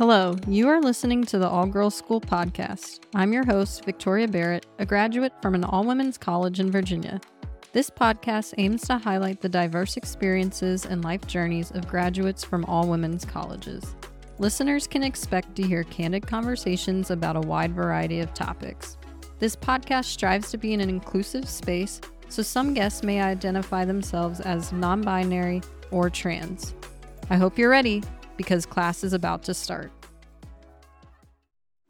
[0.00, 3.00] Hello, you are listening to the All Girls School podcast.
[3.14, 7.20] I'm your host, Victoria Barrett, a graduate from an all women's college in Virginia.
[7.74, 12.88] This podcast aims to highlight the diverse experiences and life journeys of graduates from all
[12.88, 13.94] women's colleges.
[14.38, 18.96] Listeners can expect to hear candid conversations about a wide variety of topics.
[19.38, 24.40] This podcast strives to be in an inclusive space, so some guests may identify themselves
[24.40, 25.60] as non binary
[25.90, 26.72] or trans.
[27.28, 28.02] I hope you're ready
[28.40, 29.92] because class is about to start.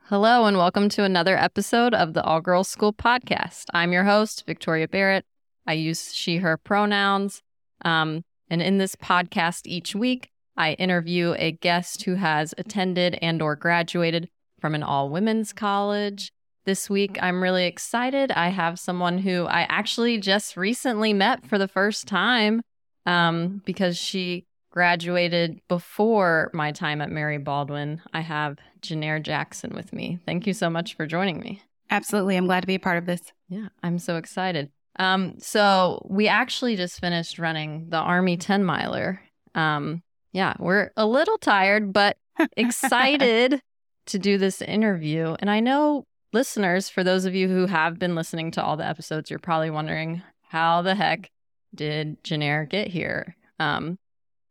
[0.06, 3.66] Hello, and welcome to another episode of the All Girls School podcast.
[3.72, 5.24] I'm your host, Victoria Barrett.
[5.64, 7.40] I use she, her pronouns.
[7.84, 13.40] Um, and in this podcast each week, I interview a guest who has attended and
[13.40, 14.28] or graduated
[14.58, 16.32] from an all women's college.
[16.64, 18.32] This week I'm really excited.
[18.32, 22.62] I have someone who I actually just recently met for the first time
[23.06, 28.00] um, because she graduated before my time at Mary Baldwin.
[28.12, 30.18] I have Janaire Jackson with me.
[30.26, 31.62] Thank you so much for joining me.
[31.90, 32.36] Absolutely.
[32.36, 33.20] I'm glad to be a part of this.
[33.48, 34.70] Yeah, I'm so excited.
[34.96, 39.20] Um, so we actually just finished running the Army 10 miler.
[39.54, 42.16] Um, yeah, we're a little tired, but
[42.56, 43.60] excited
[44.06, 45.36] to do this interview.
[45.40, 48.86] And I know listeners, for those of you who have been listening to all the
[48.86, 51.30] episodes, you're probably wondering how the heck
[51.74, 53.36] did Janaire get here?
[53.58, 53.98] Um,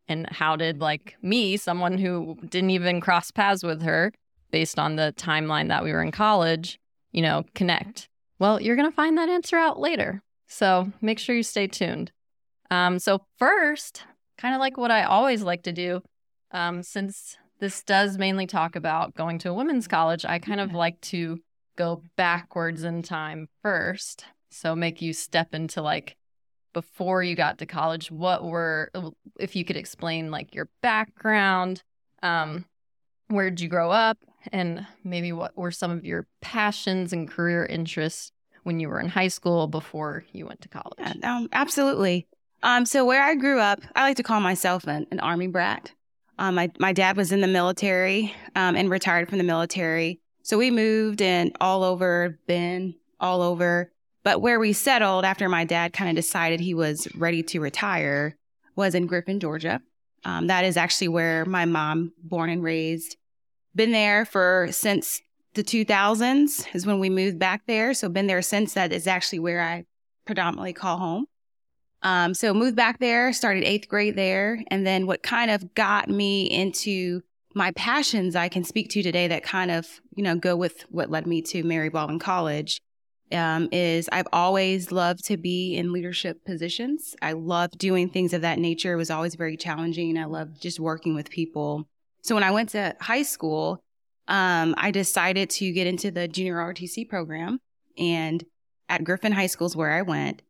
[0.10, 4.12] and how did like me, someone who didn't even cross paths with her
[4.52, 6.80] based on the timeline that we were in college,
[7.12, 8.10] you know, connect?
[8.40, 10.22] Well, you're going to find that answer out later.
[10.48, 12.12] So make sure you stay tuned.
[12.72, 14.04] Um, so, first,
[14.38, 16.02] kind of like what I always like to do,
[16.52, 20.74] um, since this does mainly talk about going to a women's college, I kind of
[20.74, 21.40] like to
[21.78, 24.26] go backwards in time first.
[24.52, 26.16] So, make you step into like
[26.74, 28.12] before you got to college.
[28.12, 28.92] What were,
[29.40, 31.84] if you could explain like your background,
[32.24, 32.66] um,
[33.28, 34.18] where did you grow up,
[34.52, 38.32] and maybe what were some of your passions and career interests
[38.64, 41.24] when you were in high school before you went to college?
[41.24, 42.28] Um, absolutely.
[42.64, 45.94] Um, so where I grew up, I like to call myself an, an army brat.
[46.38, 50.58] Um, my my dad was in the military um, and retired from the military, so
[50.58, 53.92] we moved and all over, been all over.
[54.24, 58.36] But where we settled after my dad kind of decided he was ready to retire
[58.76, 59.82] was in Griffin, Georgia.
[60.26, 63.18] Um, that is actually where my mom, born and raised,
[63.76, 65.22] been there for since
[65.54, 67.94] the 2000s is when we moved back there.
[67.94, 69.86] So been there since that is actually where I
[70.26, 71.26] predominantly call home.
[72.02, 74.62] Um, so moved back there, started eighth grade there.
[74.68, 77.22] And then what kind of got me into
[77.56, 81.10] my passions I can speak to today that kind of, you know, go with what
[81.10, 82.80] led me to Mary Baldwin College
[83.32, 87.16] um, is I've always loved to be in leadership positions.
[87.22, 88.94] I love doing things of that nature.
[88.94, 90.18] It was always very challenging.
[90.18, 91.88] I love just working with people.
[92.22, 93.84] So when I went to high school,
[94.28, 97.60] um, I decided to get into the junior ROTC program
[97.98, 98.44] and
[98.88, 100.42] at Griffin High School is where I went.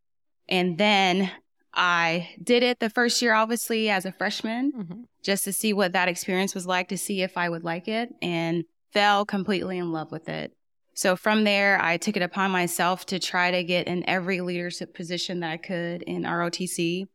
[0.48, 1.32] And then
[1.74, 5.02] I did it the first year, obviously, as a freshman, mm-hmm.
[5.24, 8.10] just to see what that experience was like, to see if I would like it,
[8.22, 10.54] and fell completely in love with it.
[11.00, 14.94] So from there, I took it upon myself to try to get in every leadership
[14.94, 17.06] position that I could in ROTC.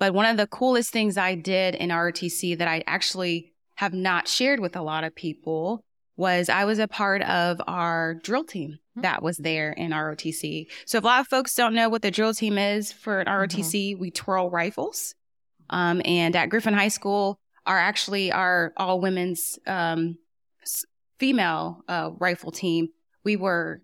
[0.00, 4.26] But one of the coolest things I did in ROTC that I actually have not
[4.26, 5.84] shared with a lot of people
[6.16, 9.02] was I was a part of our drill team hmm.
[9.02, 10.66] that was there in ROTC.
[10.84, 13.28] So if a lot of folks don't know what the drill team is for an
[13.28, 14.00] ROTC, mm-hmm.
[14.00, 15.14] we twirl rifles.
[15.70, 20.18] Um, and at Griffin High School, are actually our all women's um,
[21.20, 22.88] female uh, rifle team.
[23.28, 23.82] We were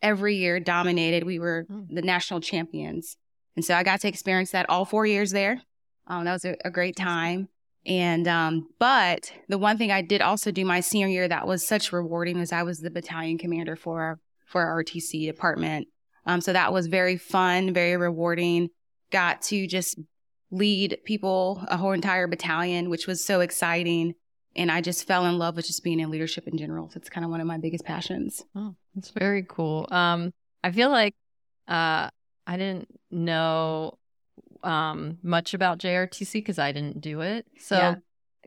[0.00, 1.24] every year dominated.
[1.24, 1.86] We were mm.
[1.90, 3.18] the national champions.
[3.54, 5.60] And so I got to experience that all four years there.
[6.06, 7.50] Um, that was a, a great time.
[7.84, 11.66] And, um, but the one thing I did also do my senior year that was
[11.66, 15.88] such rewarding was I was the battalion commander for our, for our ROTC department.
[16.24, 18.70] Um, so that was very fun, very rewarding.
[19.12, 19.98] Got to just
[20.50, 24.14] lead people, a whole entire battalion, which was so exciting.
[24.56, 26.88] And I just fell in love with just being in leadership in general.
[26.88, 28.42] So it's kind of one of my biggest passions.
[28.54, 29.86] Oh, that's very cool.
[29.90, 30.32] Um,
[30.64, 31.14] I feel like,
[31.68, 32.10] uh,
[32.46, 33.98] I didn't know
[34.62, 37.46] um, much about JROTC because I didn't do it.
[37.58, 37.94] So, yeah.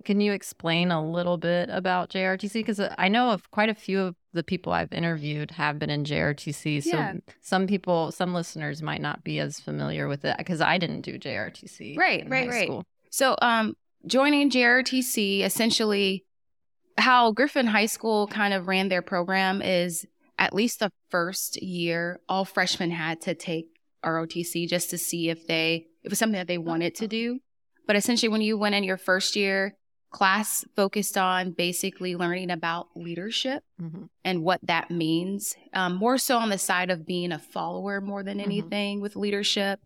[0.03, 2.53] can you explain a little bit about JROTC?
[2.53, 6.03] Because I know of quite a few of the people I've interviewed have been in
[6.03, 6.83] JROTC.
[6.83, 7.13] So, yeah.
[7.41, 11.19] some people, some listeners might not be as familiar with it because I didn't do
[11.19, 11.97] JROTC.
[11.97, 12.65] Right, right, right.
[12.65, 12.83] School.
[13.11, 13.75] So, um,
[14.05, 16.25] joining JROTC essentially
[16.97, 20.05] how Griffin High School kind of ran their program is
[20.39, 23.67] at least the first year, all freshmen had to take
[24.03, 27.39] ROTC just to see if they it was something that they wanted to do.
[27.85, 29.75] But essentially, when you went in your first year,
[30.11, 34.03] class focused on basically learning about leadership Mm-hmm.
[34.25, 38.23] and what that means, um, more so on the side of being a follower more
[38.23, 38.43] than Mhm.
[38.43, 39.79] anything with leadership.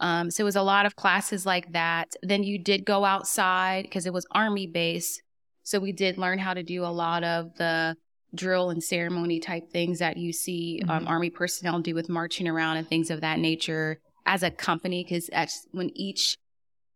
[0.00, 2.14] Um, so it was a lot of classes like that.
[2.22, 5.20] Then you did go outside because it was army base.
[5.62, 7.96] So we did learn how to do a lot of the
[8.34, 11.08] drill and ceremony type things that you see um, Mhm.
[11.08, 15.04] army personnel do with marching around and things of that nature as a company.
[15.04, 15.28] Because
[15.72, 16.36] when each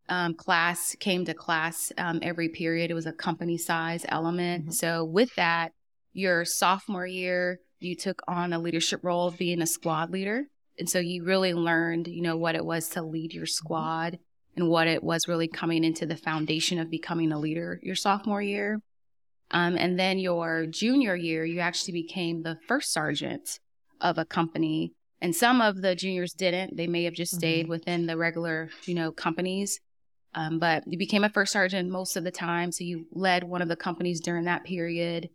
[0.09, 4.67] um, class came to class um, every period, it was a company size element.
[4.67, 4.73] Mhm.
[4.73, 5.73] So with that,
[6.13, 10.47] your sophomore year, you took on a leadership role of being a squad leader.
[10.79, 14.17] And so you really learned, you know, what it was to lead your squad
[14.55, 18.41] and what it was really coming into the foundation of becoming a leader your sophomore
[18.41, 18.81] year.
[19.51, 23.59] Um, and then your junior year, you actually became the first sergeant
[24.01, 24.93] of a company.
[25.21, 26.75] And some of the juniors didn't.
[26.77, 27.69] They may have just stayed Mhm.
[27.69, 29.79] within the regular, you know, companies.
[30.35, 32.71] Um, but you became a first sergeant most of the time.
[32.71, 35.29] So you led one of the companies during that period.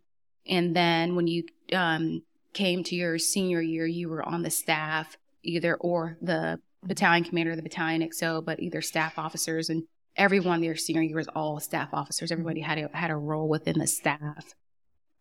[0.47, 1.43] And then when you
[1.73, 2.21] um,
[2.53, 7.55] came to your senior year, you were on the staff either or the battalion commander,
[7.55, 9.83] the battalion XO, but either staff officers and
[10.15, 12.31] everyone their senior year was all staff officers.
[12.31, 14.53] Everybody had a, had a role within the staff.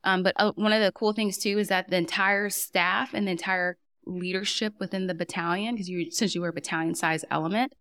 [0.05, 3.27] Um, but uh, one of the cool things too is that the entire staff and
[3.27, 7.73] the entire leadership within the battalion, because you since you were a battalion size element,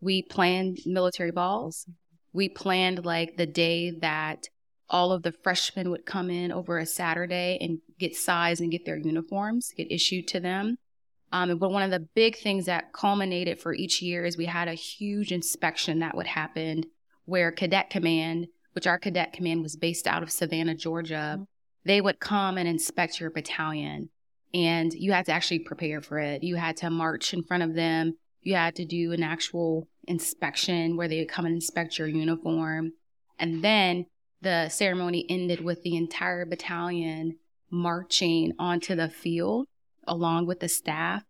[0.00, 1.86] we planned military balls.
[2.32, 4.48] We planned like the day that
[4.90, 8.84] all of the freshmen would come in over a Saturday and get sized and get
[8.84, 10.78] their uniforms get issued to them.
[11.32, 14.68] Um, but one of the big things that culminated for each year is we had
[14.68, 16.84] a huge inspection that would happen
[17.26, 21.46] where Cadet Command, which our Cadet Command was based out of Savannah, Georgia,
[21.84, 24.08] they would come and inspect your battalion.
[24.54, 26.42] And you had to actually prepare for it.
[26.42, 28.16] You had to march in front of them.
[28.40, 32.92] You had to do an actual inspection where they would come and inspect your uniform.
[33.38, 34.06] And then
[34.40, 37.36] the ceremony ended with the entire battalion
[37.70, 39.66] marching onto the field
[40.08, 41.22] along with the staff.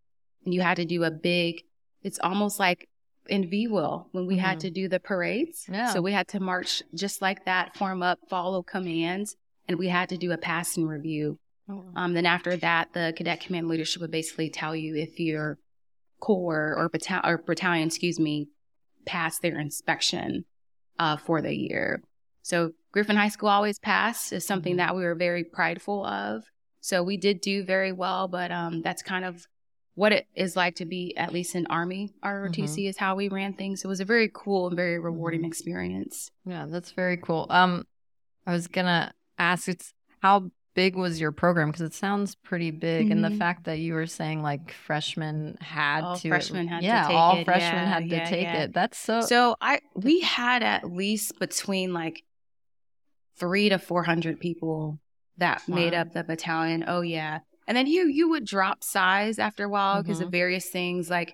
[0.44, 1.62] And you had to do a big,
[2.02, 2.88] it's almost like
[3.28, 4.60] in VWIL when we had Mhm.
[4.62, 5.66] to do the parades.
[5.70, 5.92] Yeah.
[5.92, 9.36] So we had to march just like that, form up, follow commands,
[9.66, 11.38] and we had to do a passing review.
[11.94, 15.58] Um, then after that, the cadet command leadership would basically tell you if your
[16.18, 18.48] corps or, battalion, or battalion, excuse me,
[19.04, 20.46] passed their inspection
[20.98, 22.02] uh, for the year.
[22.42, 24.78] So Griffin High School always passed is something Mhm.
[24.78, 26.44] that we were very prideful of.
[26.80, 29.46] So we did do very well, but um, that's kind of
[29.94, 33.52] what it is like to be at least in Army ROTC is how we ran
[33.52, 33.84] things.
[33.84, 35.46] It was a very cool and very rewarding Mhm.
[35.48, 36.30] experience.
[36.46, 37.46] Yeah, that's very cool.
[37.50, 37.84] Um,
[38.46, 39.92] I was gonna ask, it's
[40.22, 41.68] how big was your program?
[41.70, 43.38] Because it sounds pretty big, and the Mhm.
[43.38, 47.16] fact that you were saying like freshmen had All to, freshmen had to yeah, take
[47.16, 47.44] all it.
[47.44, 48.62] freshmen Yeah, had to yeah, take yeah.
[48.62, 48.72] it.
[48.72, 49.20] That's so.
[49.22, 52.22] So I we had at least between like
[53.36, 55.00] three to four hundred people
[55.38, 56.84] that made up the battalion.
[56.86, 60.26] Oh yeah, and then you you would drop size after a while because Mhm.
[60.26, 61.08] of various things.
[61.10, 61.30] Like,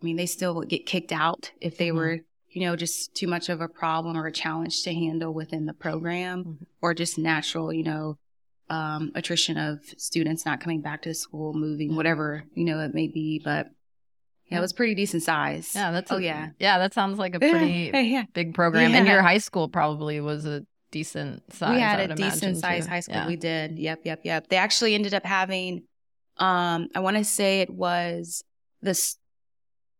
[0.00, 1.94] I mean, they still would get kicked out if they Mhm.
[1.96, 2.20] were
[2.50, 5.74] you know just too much of a problem or a challenge to handle within the
[5.74, 6.66] program, Mhm.
[6.80, 8.16] or just natural you know
[8.70, 13.08] um, attrition of students not coming back to school, moving, whatever you know it may
[13.08, 13.38] be.
[13.44, 13.66] But
[14.46, 14.58] yeah, Yeah.
[14.58, 15.72] it was pretty decent size.
[15.74, 16.48] yeah, that's oh a- yeah.
[16.58, 16.78] yeah.
[16.78, 18.24] That sounds like a pretty yeah, yeah.
[18.32, 20.64] big program, and your high school probably was a
[20.98, 21.70] decent size.
[21.74, 22.66] we had a decent too.
[22.66, 23.16] high school.
[23.16, 23.26] Yeah.
[23.26, 23.78] We did.
[23.78, 24.48] Yep, yep, yep.
[24.48, 25.82] They actually ended up having,
[26.38, 28.42] um, I want to say it was
[28.80, 28.94] the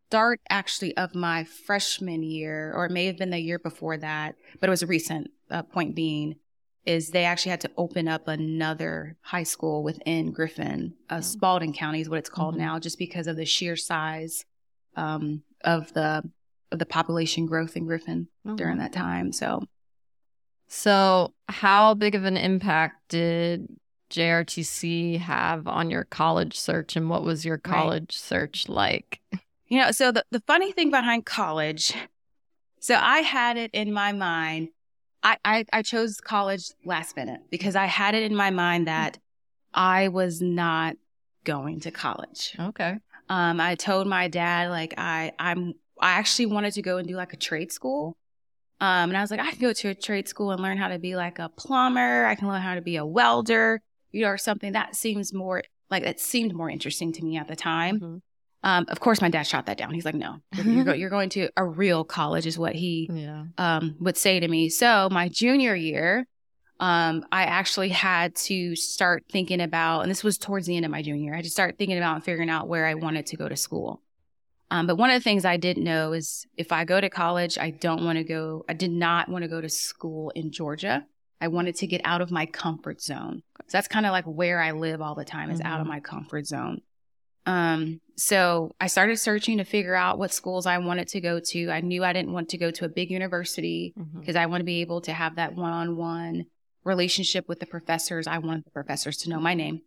[0.09, 4.37] start actually of my freshman year, or it may have been the year before that,
[4.61, 5.31] but it was a recent.
[5.51, 6.37] Uh, point being,
[6.87, 11.21] is they actually had to open up another high school within Griffin, uh.
[11.21, 12.59] Spalding County is what it's called Mhm.
[12.67, 14.45] now, just because of the sheer size
[14.97, 16.23] um, of the
[16.73, 19.33] of the population growth in Griffin Oh, during that time.
[19.33, 19.63] So
[20.77, 23.69] So, how big of an impact did
[24.11, 27.63] JROTC have on your college search, and what was your Right.
[27.63, 29.21] college search like?
[29.69, 31.95] You know, so the, the funny thing behind college,
[32.81, 34.71] so I had it in my mind.
[35.23, 39.17] I, I, I chose college last minute because I had it in my mind that
[39.73, 40.97] I was not
[41.45, 42.57] going to college.
[42.59, 42.97] Okay.
[43.29, 47.15] Um, I told my dad like I I'm I actually wanted to go and do
[47.15, 48.17] like a trade school.
[48.85, 50.89] Um, and I was like, I can go to a trade school and learn how
[50.89, 52.25] to be like a plumber.
[52.27, 53.81] I can learn how to be a welder,
[54.13, 57.49] you know, or something that seems more like it seemed more interesting to me at
[57.49, 58.01] the time.
[58.01, 58.21] Mhm.
[58.63, 59.93] Um, of course, my dad shot that down.
[59.95, 63.09] He's like, no, you're, you're, go- you're going to a real college, is what he
[63.13, 63.45] Yeah.
[63.59, 64.71] um, would say to me.
[64.71, 66.27] So, my junior year,
[66.81, 70.91] um, I actually had to start thinking about, and this was towards the end of
[70.91, 73.27] my junior year, I had to start thinking about and figuring out where I wanted
[73.27, 74.01] to go to school.
[74.71, 77.59] Um, but one of the things I did know is if I go to college,
[77.59, 81.05] I don't want to go, I did not want to go to school in Georgia.
[81.41, 83.43] I wanted to get out of my comfort zone.
[83.61, 85.69] So that's kind of like where I live all the time is mm-hmm.
[85.69, 85.95] out of mm-hmm.
[85.95, 86.81] my comfort zone.
[87.47, 91.71] Um, so I started searching to figure out what schools I wanted to go to.
[91.71, 94.43] I knew I didn't want to go to a big university because mm-hmm.
[94.43, 96.47] I want to be able to have that one-on-one
[96.85, 98.27] relationship with the professors.
[98.27, 99.83] I wanted the professors to know my name,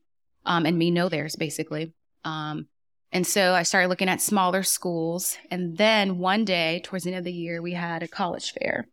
[0.46, 1.94] um, and me know theirs basically.
[2.24, 2.68] Um,
[3.12, 5.38] and so I started looking at smaller schools.
[5.50, 8.88] And then one day, towards the end of the year, we had a college fair.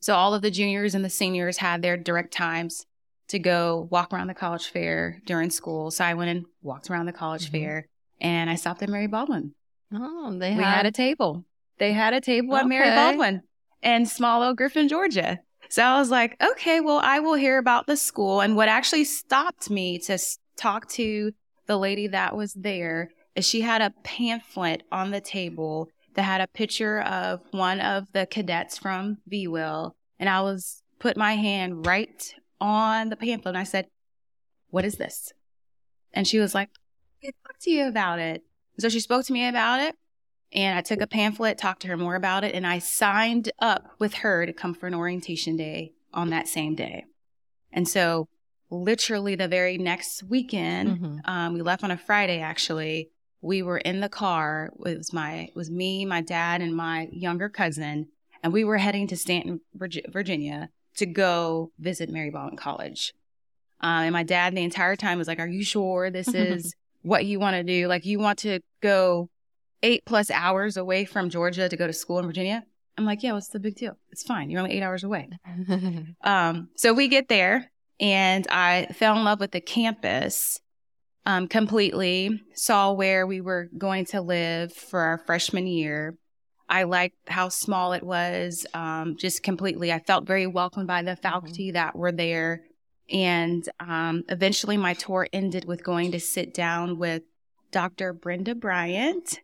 [0.00, 2.86] So all of the juniors and the seniors had their direct times
[3.28, 5.90] to go walk around the college fair during school.
[5.90, 7.64] So I went and walked around the college mm-hmm.
[7.64, 7.88] fair
[8.20, 9.54] and I stopped at Mary Baldwin.
[9.92, 11.44] Oh, they we had, had a table.
[11.78, 12.60] They had a table okay.
[12.60, 13.42] at Mary Baldwin
[13.82, 15.40] in small old Griffin, Georgia.
[15.68, 18.40] So I was like, okay, well, I will hear about the school.
[18.40, 20.18] And what actually stopped me to
[20.56, 21.32] talk to
[21.66, 26.40] the lady that was there is she had a pamphlet on the table that had
[26.40, 29.92] a picture of one of the cadets from VWIL.
[30.18, 33.86] And I was put my hand right on the pamphlet and I said,
[34.70, 35.32] What is this?
[36.12, 36.70] And she was like,
[37.24, 38.42] I talk to you about it.
[38.78, 39.96] So she spoke to me about it
[40.52, 43.90] and I took a pamphlet, talked to her more about it, and I signed up
[43.98, 47.04] with her to come for an orientation day on that same day.
[47.72, 48.28] And so
[48.70, 51.18] literally the very next weekend, mm-hmm.
[51.24, 53.10] um, we left on a Friday actually.
[53.40, 54.70] We were in the car.
[54.86, 58.08] It was my it was me, my dad, and my younger cousin,
[58.42, 63.12] and we were heading to Staunton, Virginia, to go visit Mary Baldwin College.
[63.82, 67.26] Uh, and my dad, the entire time, was like, "Are you sure this is what
[67.26, 67.86] you want to do?
[67.86, 69.28] Like, you want to go
[69.82, 72.64] eight plus hours away from Georgia to go to school in Virginia?"
[72.96, 73.98] I'm like, "Yeah, what's the big deal?
[74.10, 74.48] It's fine.
[74.48, 75.28] You're only eight hours away."
[76.24, 77.70] um, so we get there,
[78.04, 80.60] and I fell in love with the campus
[81.24, 86.14] um, completely, saw where we were going to live for our freshman year.
[86.68, 89.90] I liked how small it was, um, just completely.
[89.90, 91.22] I felt very welcomed by the mm-hmm.
[91.22, 91.76] faculty mm-hmm.
[91.76, 92.64] that were there.
[93.10, 97.22] And um, eventually, my tour ended with going to sit down with
[97.70, 98.12] Dr.
[98.12, 99.40] Brenda Bryant.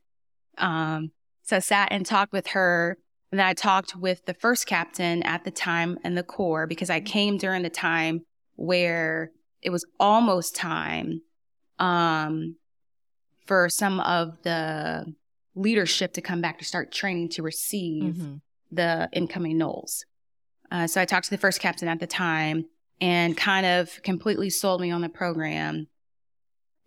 [0.59, 1.13] Um,
[1.45, 2.99] so I sat and talked with her.
[3.33, 6.91] And then I talked with the first captain at the time and the corps because
[6.91, 8.27] I came during the time
[8.61, 11.23] where it was almost time
[11.79, 12.57] um,
[13.47, 15.07] for some of the
[15.55, 18.35] leadership to come back to start training to receive mm-hmm.
[18.71, 20.05] the incoming NOLS.
[20.71, 22.67] Uh, so I talked to the first captain at the time
[23.01, 25.89] and kind of completely sold me on the program.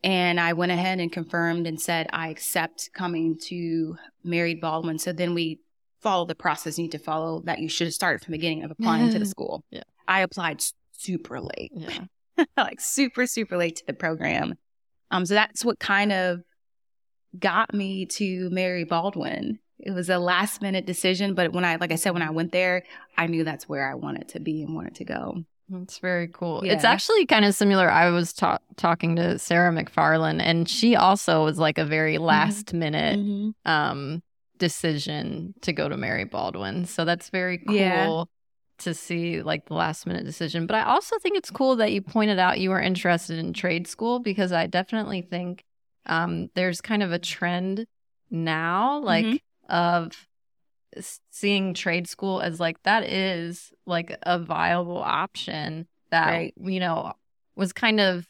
[0.03, 4.99] And I went ahead and confirmed and said, I accept coming to Mary Baldwin.
[4.99, 5.59] So then we
[6.01, 8.63] follow the process you need to follow that you should have started from the beginning
[8.63, 9.63] of applying to the school.
[9.71, 9.81] Yeah.
[10.07, 10.61] I applied
[11.03, 11.72] super late.
[11.74, 12.05] Yeah.
[12.57, 14.55] like super, super late to the program.
[15.12, 16.41] Um, so that's what kind of
[17.38, 19.60] got me to Mary Baldwin.
[19.79, 22.51] It was a last minute decision, but when I, like I said, when I went
[22.51, 22.83] there,
[23.17, 25.43] I knew that's where I wanted to be and wanted to go.
[25.69, 26.62] That's very cool.
[26.63, 26.74] Yeah.
[26.74, 27.89] It's actually kind of similar.
[27.89, 32.25] I was ta- talking to Sarah McFarland, and she also was like a very mm-hmm.
[32.25, 33.69] last minute mm-hmm.
[33.69, 34.22] um,
[34.57, 36.86] decision to go to Mary Baldwin.
[36.86, 37.75] So that's very cool.
[37.75, 38.24] Yeah
[38.83, 40.67] to see like the last minute decision.
[40.67, 43.87] But I also think it's cool that you pointed out you were interested in trade
[43.87, 45.63] school because I definitely think
[46.05, 47.85] um, there's kind of a trend
[48.29, 49.73] now, like mm-hmm.
[49.73, 50.27] of
[51.31, 56.53] seeing trade school as like that is like a viable option that right.
[56.57, 57.13] you know
[57.55, 58.27] was kind of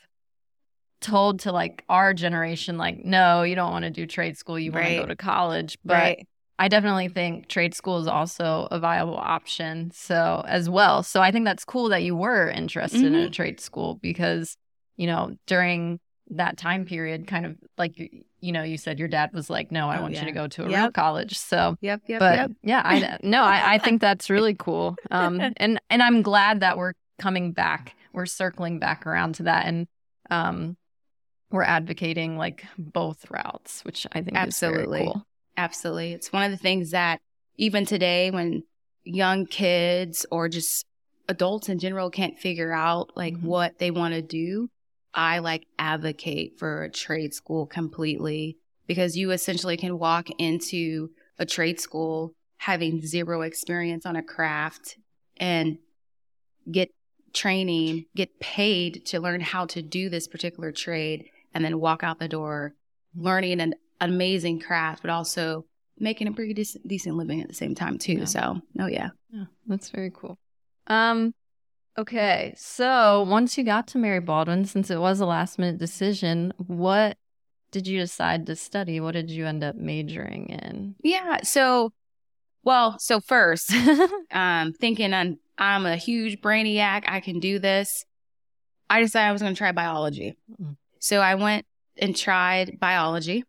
[1.01, 4.72] told to like our generation like no you don't want to do trade school you
[4.72, 4.83] right.
[4.83, 6.27] want to go to college but right.
[6.60, 9.91] I definitely think trade school is also a viable option.
[9.93, 11.03] So, as well.
[11.03, 13.07] So, I think that's cool that you were interested mm-hmm.
[13.07, 13.31] in a mm-hmm.
[13.31, 14.57] trade school because,
[14.98, 19.31] you know, during that time period, kind of like, you know, you said your dad
[19.33, 20.22] was like, no, I oh, want yeah.
[20.22, 20.79] you to go to a yep.
[20.79, 21.38] real college.
[21.38, 22.51] So, yep, yep, but yep.
[22.63, 24.95] yeah, I no, I, I think that's really cool.
[25.12, 29.65] Um, and, and I'm glad that we're coming back, we're circling back around to that.
[29.65, 29.88] And,
[30.29, 30.77] um,
[31.53, 35.03] we're advocating like both routes, which I think Absolutely.
[35.03, 35.24] cool.
[35.57, 36.13] Absolutely.
[36.13, 37.19] It's one of the things that
[37.57, 38.63] even today, when
[39.03, 40.86] young kids or just
[41.29, 43.48] adults in general can't figure out like mm-hmm.
[43.48, 44.69] what they want to do,
[45.13, 48.57] I like advocate for a trade school completely
[48.88, 54.98] because you essentially can walk into a trade school having zero experience on a craft
[55.38, 55.77] and
[56.72, 56.89] get
[57.33, 62.19] training, get paid to learn how to do this particular trade, and then walk out
[62.19, 62.74] the door
[63.15, 65.65] learning an amazing craft, but also
[65.97, 68.13] making a pretty decent, decent living at the same time too.
[68.13, 68.25] Yeah.
[68.25, 69.09] So, oh yeah.
[69.31, 70.38] Yeah, that's very cool.
[70.88, 71.33] Um,
[71.97, 76.53] okay, so once you got to Mary Baldwin, since it was a last minute decision,
[76.57, 77.17] what
[77.71, 79.00] did you decide to study?
[79.00, 80.95] What did you end up majoring in?
[81.03, 81.39] Yeah.
[81.43, 81.91] So,
[82.63, 83.73] well, so first,
[84.31, 88.05] um, thinking I'm, I'm a huge brainiac, I can do this.
[88.89, 90.38] I decided I was going to try biology.
[90.62, 90.77] Mm.
[91.00, 91.65] So I went
[91.97, 93.43] and tried biology.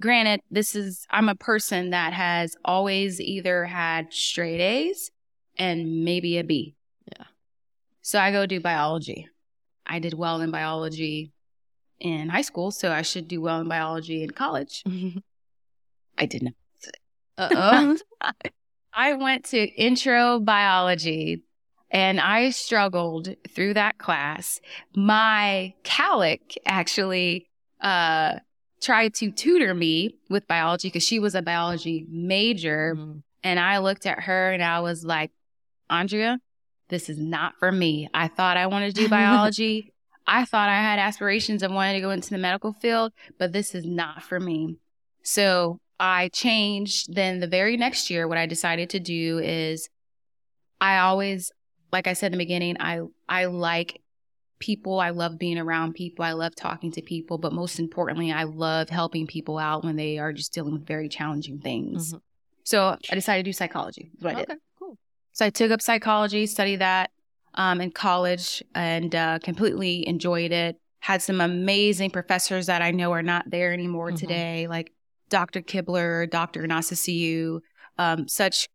[0.00, 5.10] Granted, this is, I'm a person that has always either had straight A's
[5.56, 6.74] and maybe a B.
[7.06, 7.26] Yeah.
[8.00, 9.28] So I go do biology.
[9.86, 11.32] I did well in biology
[12.00, 14.82] in high school, so I should do well in biology in college.
[16.18, 16.54] I did not.
[17.38, 17.48] Uh
[18.22, 18.30] oh.
[18.92, 21.42] I went to intro biology
[21.90, 24.60] and I struggled through that class.
[24.94, 27.46] My CALIC actually
[27.80, 28.36] uh,
[28.82, 32.94] tried to tutor me with biology because she was a biology major.
[32.96, 33.22] Mhm.
[33.44, 35.30] And I looked at her and I was like,
[35.88, 36.38] Andrea,
[36.88, 38.08] this is not for me.
[38.12, 39.92] I thought I wanted to do biology.
[40.26, 43.74] I thought I had aspirations of wanting to go into the medical field, but this
[43.74, 44.76] is not for me.
[45.22, 47.14] So I changed.
[47.14, 49.88] Then the very next year, what I decided to do is
[50.80, 51.50] I always,
[51.92, 54.01] like I said in the beginning, I, I like
[54.62, 55.00] people.
[55.00, 56.24] I love being around people.
[56.24, 57.36] I love talking to people.
[57.36, 61.08] But most importantly, I love helping people out when they are just dealing with very
[61.08, 62.14] challenging things.
[62.14, 62.20] Mhm.
[62.64, 64.10] So I decided to do psychology.
[64.20, 64.58] what I did.
[64.78, 64.96] Cool.
[65.32, 67.10] So I took up psychology, studied that
[67.54, 70.76] um, in college, and uh, completely enjoyed it.
[71.00, 74.16] Had some amazing professors that I know are not there anymore Mhm.
[74.18, 74.92] today, like
[75.28, 75.60] Dr.
[75.60, 76.62] Kibler, Dr.
[76.66, 77.60] Nasasiu,
[77.98, 78.68] um, such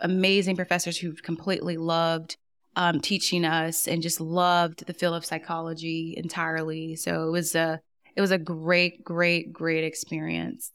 [0.00, 2.36] amazing professors who completely loved
[2.76, 6.96] um, teaching us and just loved the field of psychology entirely.
[6.96, 7.80] So it was a
[8.14, 10.72] it was a great, great, great experience.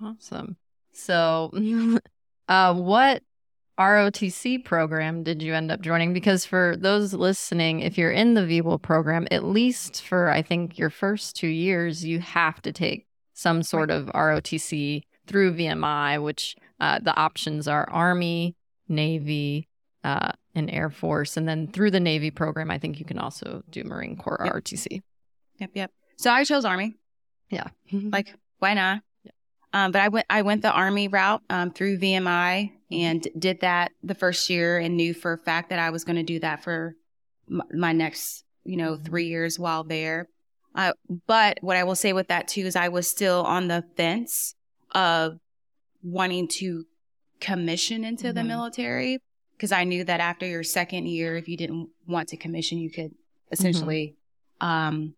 [0.00, 0.56] Awesome.
[0.92, 1.50] So,
[2.48, 3.22] uh, what
[3.78, 6.12] ROTC program did you end up joining?
[6.12, 10.78] Because for those listening, if you're in the VWIL program, at least for I think
[10.78, 16.56] your first two years, you have to take some sort of ROTC through VMI, which
[16.80, 18.56] uh, the options are Army,
[18.88, 19.68] Navy,
[20.04, 21.36] uh, and Air Force.
[21.36, 24.54] And then through the Navy program, I think you can also do Marine Corps Yep.
[24.54, 25.00] ROTC.
[25.58, 25.90] Yep, yep.
[26.18, 26.94] So I chose Army.
[27.50, 27.68] Yeah.
[27.92, 29.02] like why not
[29.74, 33.90] um, but i went i went the army route um, through vmi and did that
[34.04, 36.62] the first year and knew for a fact that i was going to do that
[36.62, 36.94] for
[37.50, 39.04] m- my next you know Mhm.
[39.04, 40.28] three years while there
[40.76, 40.92] uh,
[41.26, 44.54] but what i will say with that too is i was still on the fence
[44.94, 45.38] of
[46.04, 46.84] wanting to
[47.40, 48.46] commission into the Mhm.
[48.46, 49.18] military
[49.62, 52.90] because i knew that after your second year if you didn't want to commission you
[52.90, 53.12] could
[53.52, 54.16] essentially
[54.60, 55.14] um,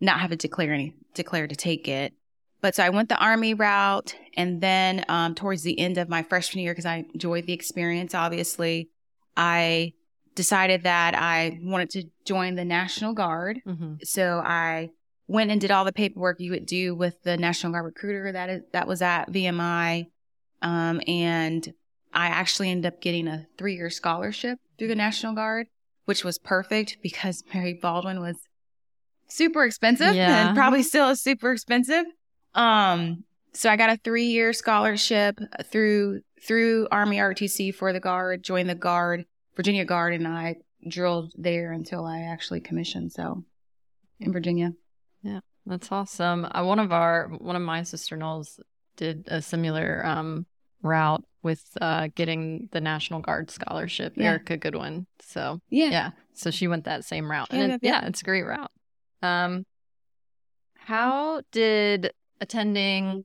[0.00, 2.12] not have to declare any declare to take it.
[2.60, 6.22] But so I went the army route, and then um, towards the end of my
[6.22, 8.88] freshman year, because I enjoyed the experience, obviously,
[9.36, 9.92] I
[10.34, 13.60] decided that I wanted to join the National Guard.
[13.66, 13.98] Mhm.
[14.04, 14.90] So I
[15.28, 18.50] went and did all the paperwork you would do with the National Guard recruiter that
[18.50, 20.06] is, that was at VMI,
[20.62, 21.72] um, and
[22.14, 25.66] I actually ended up getting a three year scholarship through the National Guard,
[26.04, 28.36] which was perfect because Mary Baldwin was
[29.28, 30.48] super expensive Yeah.
[30.48, 32.04] and probably still is super expensive.
[32.54, 35.38] Um, so I got a three year scholarship
[35.70, 39.24] through through Army ROTC for the Guard, joined the Guard,
[39.56, 43.12] Virginia Guard, and I drilled there until I actually commissioned.
[43.12, 43.44] So
[44.20, 44.72] in Virginia.
[45.22, 46.44] Yeah, that's awesome.
[46.44, 48.60] Uh, one of our one of my sister Knowles
[48.96, 50.46] did a similar um,
[50.84, 54.26] route with uh, getting the National Guard scholarship, Yeah.
[54.30, 55.06] Erica Goodwin.
[55.20, 55.90] So Yeah.
[55.90, 58.06] yeah, so she went that same route, Yeah, and yeah, it, yeah.
[58.06, 58.70] it's a great route.
[59.22, 59.64] Um,
[60.76, 63.24] how did attending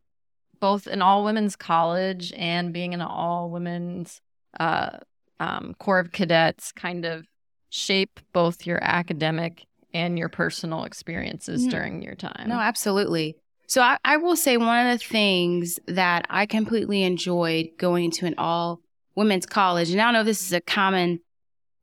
[0.60, 4.22] both an all women's college and being in an all women's
[4.60, 4.98] uh,
[5.40, 7.26] um, Corps of Cadets kind of
[7.70, 12.48] shape both your academic and your personal experiences during your time?
[12.50, 13.36] No, absolutely.
[13.70, 18.26] So I, I will say one of the things that I completely enjoyed going to
[18.26, 18.82] an all
[19.16, 21.20] women's college, and I don't know if this is a common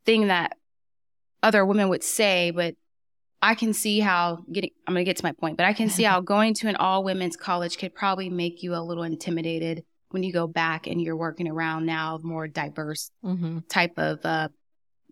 [0.04, 0.56] thing that
[1.44, 2.74] other women would say, but
[3.40, 6.02] I can see how getting I'm gonna get to my point, but I can see
[6.02, 10.24] how going to an all women's college could probably make you a little intimidated when
[10.24, 13.58] you go back and you're working around now more diverse Mm-hmm.
[13.68, 14.48] type of uh,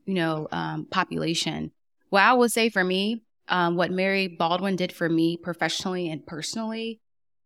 [0.07, 1.71] you know um, population.
[2.11, 6.27] Well, I will say for me, um, what Mary Baldwin did for me professionally and
[6.27, 7.01] personally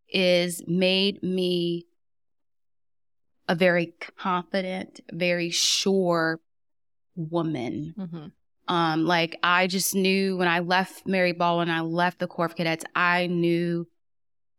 [0.09, 1.87] is made me
[3.49, 6.41] a very confident, very sure
[7.17, 7.95] woman.
[7.99, 8.27] Mm-hmm.
[8.73, 12.55] Um, like I just knew when I left Mary Baldwin, I left the Corps of
[12.55, 13.89] Cadets, I knew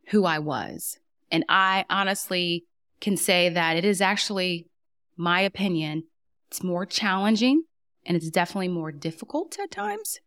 [0.08, 0.98] who I was.
[1.32, 2.66] And I honestly
[3.00, 4.68] can say that it is actually
[5.16, 6.04] my opinion.
[6.50, 7.64] It's more challenging
[8.06, 10.20] and it's definitely more difficult at times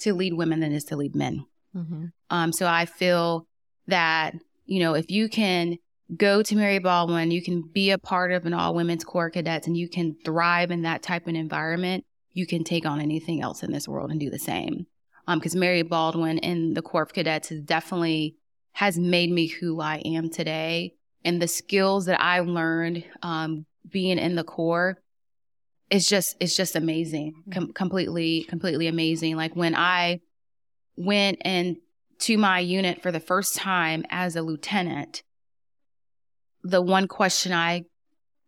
[0.00, 1.46] to lead women than it is to lead men.
[1.76, 2.06] Mm-hmm.
[2.30, 3.46] Um, so I feel
[3.86, 4.34] that,
[4.66, 5.78] you know, if you can
[6.16, 9.66] go to Mary Baldwin, you can be a part of an all women's Corps cadets
[9.66, 13.62] and you can thrive in that type of environment, you can take on anything else
[13.62, 14.86] in this world and do the same.
[15.26, 18.36] Um, because Mary Baldwin and the Corps of Cadets has definitely
[18.72, 20.94] has made me who I am today.
[21.24, 24.98] And the skills that I learned um, being in the Corps
[25.90, 27.34] it's just it's just amazing.
[27.48, 27.52] Mm.
[27.52, 29.36] Com- completely completely amazing.
[29.36, 30.20] Like when i
[30.96, 31.76] went and
[32.18, 35.22] to my unit for the first time as a lieutenant
[36.62, 37.82] the one question i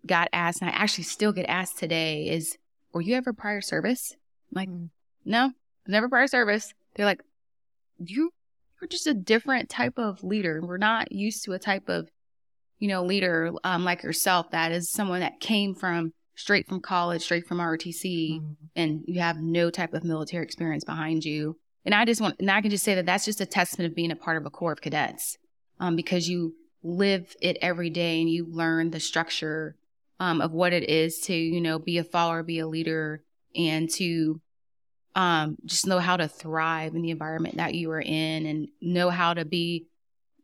[0.04, 2.58] got asked and i actually still get asked today is
[2.92, 4.14] were you ever prior service?
[4.50, 4.90] I'm like mm.
[5.24, 5.52] no
[5.86, 6.72] never prior service.
[6.94, 7.22] They're like
[7.98, 8.30] you
[8.80, 10.60] you're just a different type of leader.
[10.62, 12.08] We're not used to a type of
[12.78, 14.50] you know leader um, like yourself.
[14.50, 18.52] That is someone that came from straight from college, straight from ROTC, mm-hmm.
[18.74, 21.56] and you have no type of military experience behind you.
[21.84, 23.96] And I just want, and I can just say that that's just a testament of
[23.96, 25.38] being a part of a Corps of Cadets,
[25.78, 29.76] um, because you live it every day and you learn the structure
[30.18, 33.22] um, of what it is to, you know, be a follower, be a leader,
[33.54, 34.40] and to
[35.14, 39.10] um, just know how to thrive in the environment that you are in, and know
[39.10, 39.86] how to be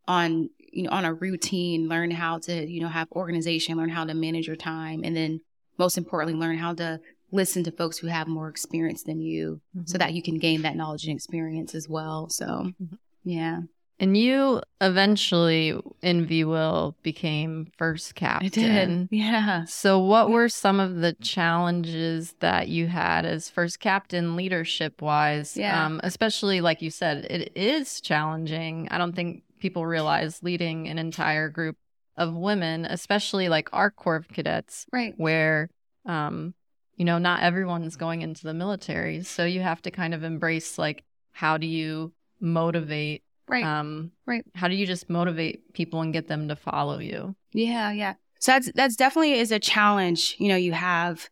[0.07, 1.89] on, you know, on a routine.
[1.89, 5.41] Learn how to, you know, have organization, learn how to manage your time, and then
[5.79, 9.87] most importantly, learn how to listen to folks who have more experience than you mm-hmm.
[9.87, 12.29] so that you can gain that knowledge and experience as well.
[12.29, 12.97] So, mm-hmm.
[13.25, 13.61] yeah.
[14.01, 15.71] And you eventually
[16.03, 18.47] in VWIL became first captain.
[18.47, 19.09] I did.
[19.11, 19.65] Yeah.
[19.65, 25.57] So what were some of the challenges that you had as first captain leadership wise?
[25.57, 25.85] Yeah.
[25.85, 28.87] Um, especially like you said, it is challenging.
[28.93, 31.77] I don't think people realize leading an entire group
[32.19, 35.15] of women, especially like our Corps of Cadets, right?
[35.17, 35.71] Where,
[36.05, 36.53] um,
[36.97, 40.77] you know, not everyone's going into the military, so you have to kind of embrace
[40.77, 43.65] like how do you motivate, right?
[43.65, 44.45] Um, right.
[44.55, 47.37] How do you just motivate people and get them to follow you?
[47.53, 48.15] Yeah, yeah.
[48.41, 50.37] So that's that's definitely is a challenge.
[50.39, 51.31] You know, you have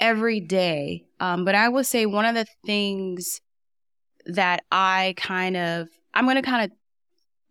[0.00, 1.04] every day.
[1.20, 3.40] Um, but I will say one of the things
[4.26, 6.76] that I kind of I'm going to kind of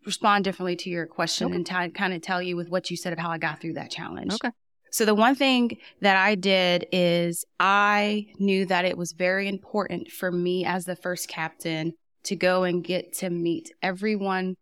[0.06, 1.56] respond differently to your question okay.
[1.56, 3.74] and t- kind of tell you with what you said of how I got through
[3.74, 4.34] that challenge.
[4.34, 4.52] Okay.
[4.92, 10.10] So the one thing that I did is I knew that it was very important
[10.10, 14.56] for me as the first captain to go and get to meet everyone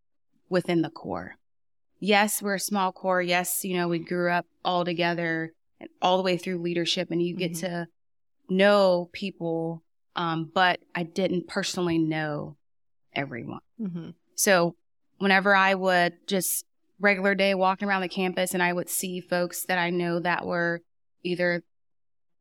[0.49, 1.35] within the Corps.
[1.99, 3.21] Yes, we're a small Corps.
[3.21, 7.21] Yes, you know, we grew up all together and all the way through leadership and
[7.21, 7.67] you get mm-hmm.
[7.67, 7.87] to
[8.49, 9.83] know people.
[10.15, 12.57] Um, but I didn't personally know
[13.15, 13.61] everyone.
[13.79, 14.09] Mm-hmm.
[14.35, 14.75] So
[15.23, 16.65] whenever I would just
[16.99, 20.45] regular day walking around the campus and I would see folks that I know that
[20.45, 20.81] were
[21.23, 21.63] either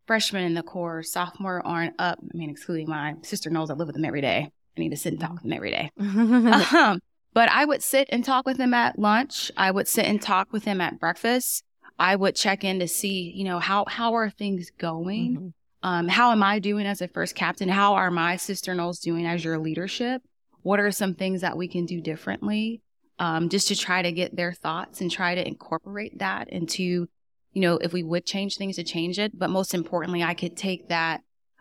[0.06, 2.18] freshmen in the Corps, sophomore or up.
[2.20, 4.50] I mean, excluding my sister knows I live with them every day.
[4.76, 5.90] I need to sit and talk with them every day.
[5.98, 7.00] um,
[7.32, 9.52] but I would sit and talk with them at lunch.
[9.56, 11.62] I would sit and talk with them at breakfast.
[12.00, 15.36] I would check in to see, you know, how how are things going?
[15.36, 15.48] Mm-hmm.
[15.84, 17.68] Um, how am I doing as a first captain?
[17.68, 20.22] How are my sister Knowles doing as your leadership?
[20.62, 22.82] What are some things that we can do differently
[23.18, 27.08] um, just to try to get their thoughts and try to incorporate that into
[27.52, 30.56] you know if we would change things to change it but most importantly i could
[30.56, 31.20] take that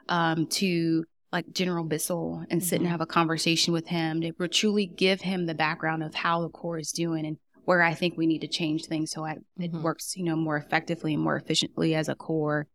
[0.10, 2.86] um, to like general bissell and sit mm-hmm.
[2.86, 6.50] and have a conversation with him to truly give him the background of how the
[6.50, 9.64] Corps is doing and where i think we need to change things so I, mm-hmm.
[9.64, 12.68] it works you know more effectively and more efficiently as a Corps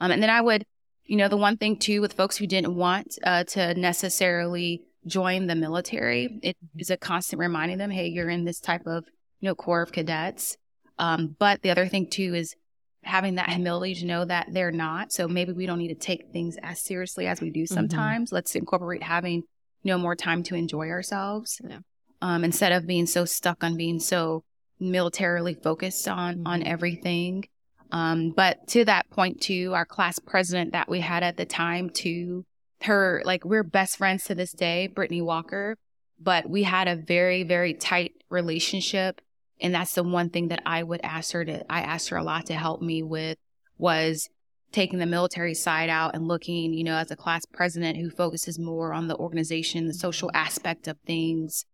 [0.00, 0.64] um, and then i would
[1.04, 5.46] you know the one thing too with folks who didn't want uh, to necessarily join
[5.46, 9.04] the military, it is a constant reminding them, hey, you're in this type of,
[9.40, 10.56] you know, Corps of Cadets.
[10.98, 12.54] Um, but the other thing too is
[13.02, 15.12] having that humility to know that they're not.
[15.12, 17.74] So maybe we don't need to take things as seriously as we do mm-hmm.
[17.74, 18.28] sometimes.
[18.28, 18.36] Mm-hmm.
[18.36, 19.42] Let's incorporate having,
[19.82, 21.60] you know, more time to enjoy ourselves.
[21.68, 21.78] Yeah.
[22.20, 24.44] Um, instead of being so stuck on being so
[24.78, 26.46] militarily focused on mm-hmm.
[26.46, 27.44] on everything.
[27.90, 31.90] Um, but to that point too, our class president that we had at the time
[31.90, 32.44] too
[32.84, 35.76] her, like, we're best friends to this day, Brittany Walker,
[36.20, 39.20] but we had a very, very tight relationship.
[39.60, 42.24] And that's the one thing that I would ask her to, I asked her a
[42.24, 43.38] lot to help me with
[43.78, 44.28] was
[44.72, 48.58] taking the military side out and looking, you know, as a class president who focuses
[48.58, 51.64] more on the organization, the social aspect of things.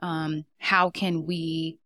[0.00, 1.78] Um, how can we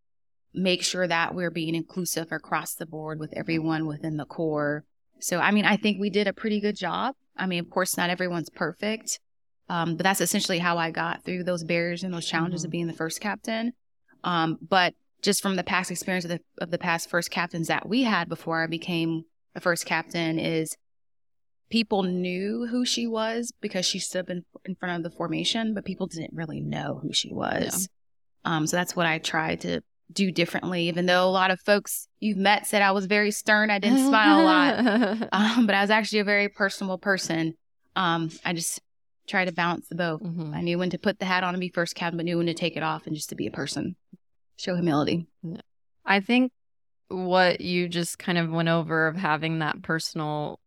[0.52, 4.84] make sure that we're being inclusive across the board with everyone within the Corps?
[5.20, 7.14] So, I mean, I think we did a pretty good job.
[7.36, 9.20] I mean, of course, not everyone's perfect,
[9.68, 12.68] um, but that's essentially how I got through those barriers and those challenges mm-hmm.
[12.68, 13.72] of being the first captain.
[14.24, 17.88] Um, but just from the past experience of the, of the past first captains that
[17.88, 20.76] we had before I became a first captain is
[21.70, 25.84] people knew who she was because she stood in, in front of the formation, but
[25.84, 27.88] people didn't really know who she was.
[28.44, 29.80] Um, so that's what I tried to
[30.12, 30.88] do differently.
[30.88, 34.06] Even though a lot of folks you've met said I was very stern, I didn't
[34.06, 37.54] smile a lot, um, but I was actually a very personable person.
[37.96, 38.80] Um, I just
[39.26, 40.22] try to balance the both.
[40.22, 40.54] Mhm.
[40.54, 42.46] I knew when to put the hat on and be first captain, but knew when
[42.46, 43.96] to take it off and just to be a person,
[44.56, 45.26] show humility.
[46.04, 46.52] I think
[47.08, 50.60] what you just kind of went over of having that personal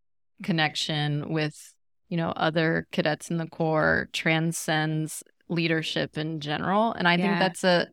[0.44, 1.74] connection with,
[2.10, 6.94] you know, other cadets in the Corps transcends leadership in general.
[6.94, 7.88] And I think that's a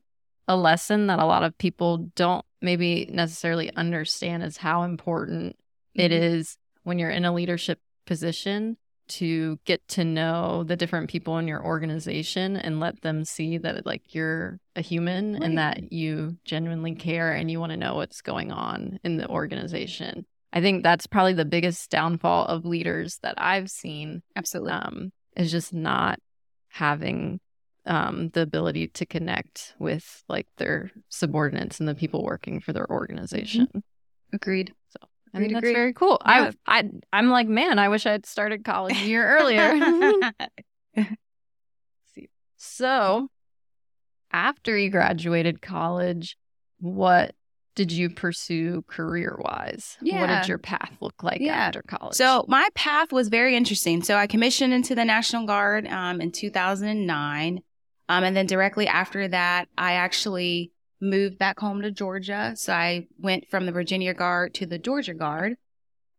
[0.48, 5.56] a lesson that a lot of people don't maybe necessarily understand is how important
[5.94, 6.20] it Mhm.
[6.20, 8.76] is when you're in a leadership position
[9.08, 13.86] to get to know the different people in your organization and let them see that
[13.86, 15.42] like you're a human Right.
[15.42, 19.28] and that you genuinely care and you want to know what's going on in the
[19.28, 20.26] organization.
[20.52, 24.72] I think that's probably the biggest downfall of leaders that I've seen Absolutely.
[24.72, 26.18] um, is just not
[26.68, 27.40] having
[27.86, 32.90] um, the ability to connect with like their subordinates and the people working for their
[32.90, 33.68] organization.
[34.32, 34.72] Agreed.
[34.88, 34.98] So
[35.34, 35.74] I think Agreed, that's agreed.
[35.74, 36.18] very cool.
[36.26, 36.50] Yeah.
[36.66, 40.32] I, I, I'm like, man, I wish I'd started college a year earlier.
[42.56, 43.28] so,
[44.32, 46.36] after you graduated college,
[46.78, 47.34] what
[47.74, 49.96] did you pursue career wise?
[50.00, 50.20] Yeah.
[50.22, 51.54] What did your path look like Yeah.
[51.54, 52.16] after college?
[52.16, 54.02] So my path was very interesting.
[54.02, 57.60] So I commissioned into the National Guard um, in 2009,
[58.08, 62.52] um, and then directly after that, I actually moved back home to Georgia.
[62.56, 65.56] So I went from the Virginia Guard to the Georgia Guard,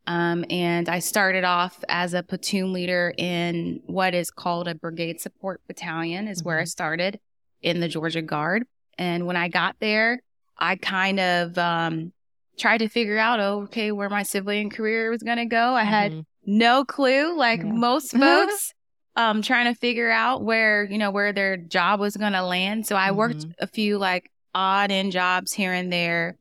[0.05, 5.19] um, and I started off as a platoon leader in what is called a Brigade
[5.19, 6.27] Support Battalion.
[6.27, 7.19] Is where I started
[7.61, 8.63] in the Georgia Guard,
[8.97, 10.21] and when I got there,
[10.57, 12.13] I kind of um,
[12.57, 15.73] tried to figure out, oh, okay, where my civilian career was going to go.
[15.73, 16.25] I had Mhm.
[16.45, 17.71] no clue, like Yeah.
[17.71, 18.73] most folks,
[19.17, 22.87] um, trying to figure out where, you know, where their job was going to land.
[22.87, 23.53] So I worked Mhm.
[23.59, 26.37] a few like odd end jobs here and there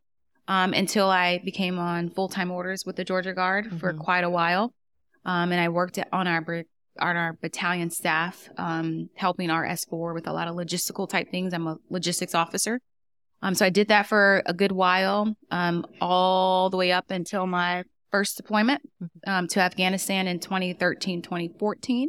[0.49, 3.99] um, until I became on full time orders with the Georgia Guard for Mhm.
[3.99, 4.73] quite a while.
[5.25, 6.65] Um, and I worked on our
[6.99, 11.53] on our battalion staff, um, helping our S4 with a lot of logistical type things.
[11.53, 12.81] I'm a logistics officer.
[13.43, 17.47] Um, so I did that for a good while, um, all the way up until
[17.47, 18.81] my first deployment
[19.27, 22.09] um, to Afghanistan in 2013, 2014.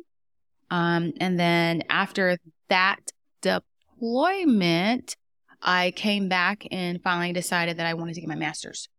[0.69, 2.37] Um, and then after
[2.69, 2.99] that
[3.41, 5.15] deployment,
[5.61, 8.89] I came back and finally decided that I wanted to get my master's.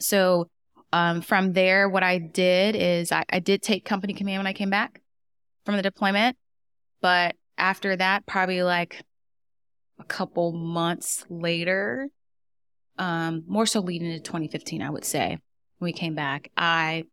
[0.00, 0.48] So
[0.92, 4.52] um, from there, what I did is I, I did take company command when I
[4.52, 5.00] came back
[5.64, 6.36] from the deployment.
[7.00, 9.02] But after that, probably like
[9.98, 12.08] a couple months later,
[12.98, 15.38] um, more so leading into 2015, I would say,
[15.78, 17.04] when we came back, I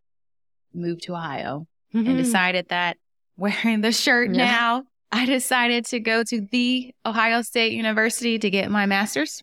[0.73, 2.97] moved to Ohio and decided that
[3.37, 4.45] wearing the shirt Yeah.
[4.45, 9.41] now, I decided to go to the Ohio State University to get my master's.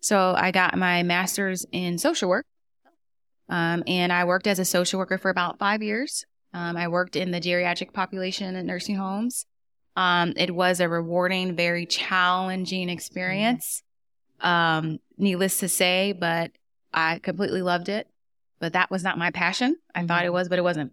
[0.00, 2.46] So I got my master's in social work.
[3.48, 6.24] Um, and I worked as a social worker for about five years.
[6.52, 9.46] Um, I worked in the geriatric population at nursing homes.
[9.96, 13.82] Um, it was a rewarding, very challenging experience.
[14.40, 16.52] Um, needless to say, but
[16.92, 18.06] I completely loved it.
[18.60, 19.76] But that was not my passion.
[19.94, 20.32] I thought it Mhm.
[20.34, 20.92] was, but it wasn't.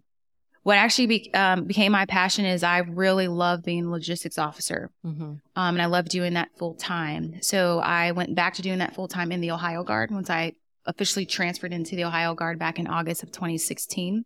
[0.66, 4.90] What actually be, um, became my passion is I really love being a logistics officer.
[5.04, 5.20] Mhm.
[5.22, 7.40] Um, and I love doing that full time.
[7.40, 10.54] So I went back to doing that full time in the Ohio Guard once I
[10.84, 14.24] officially transferred into the Ohio Guard back in August of 2016.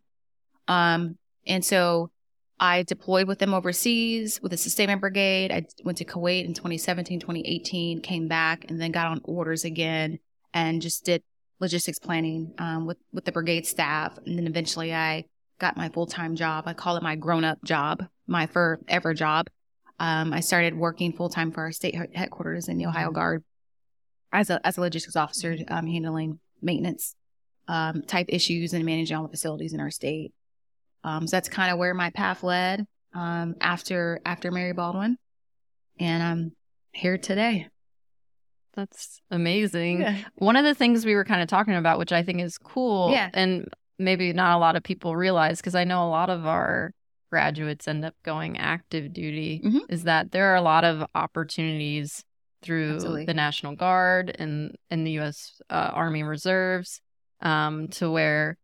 [0.67, 2.11] Um, and so
[2.59, 5.53] I deployed with them overseas with the Sustainment Brigade.
[5.53, 10.19] I went to Kuwait in 2017, 2018, came back and then got on orders again
[10.55, 11.23] and just did
[11.59, 14.17] logistics planning um, with, with the brigade staff.
[14.25, 15.27] And then eventually I
[15.61, 16.65] got my full time job.
[16.67, 19.47] I call it my grown up job, my forever job.
[20.01, 23.15] Um, I started working full time for our state headquarters in the Ohio Mhm.
[23.15, 23.45] Guard
[24.33, 27.15] as a as a logistics officer, um, handling maintenance
[27.69, 30.33] um, type issues and managing all the facilities in our state.
[31.05, 35.19] Um, so that's kind of where my path led um, after after Mary Baldwin,
[35.99, 36.53] and I'm
[36.93, 37.69] here today.
[38.75, 40.07] That's amazing.
[40.37, 43.11] One of the things we were kind of talking about, which I think is cool,
[43.11, 43.29] Yeah.
[43.35, 43.69] and
[44.01, 46.93] maybe not a lot of people realize, because I know a lot of our
[47.31, 49.83] graduates end up going active duty, Mhm.
[49.89, 52.25] is that there are a lot of opportunities
[52.63, 53.25] through Absolutely.
[53.27, 55.61] the National Guard and and the U.S.
[55.71, 57.01] Uh, Army Reserves,
[57.41, 58.57] um, to where,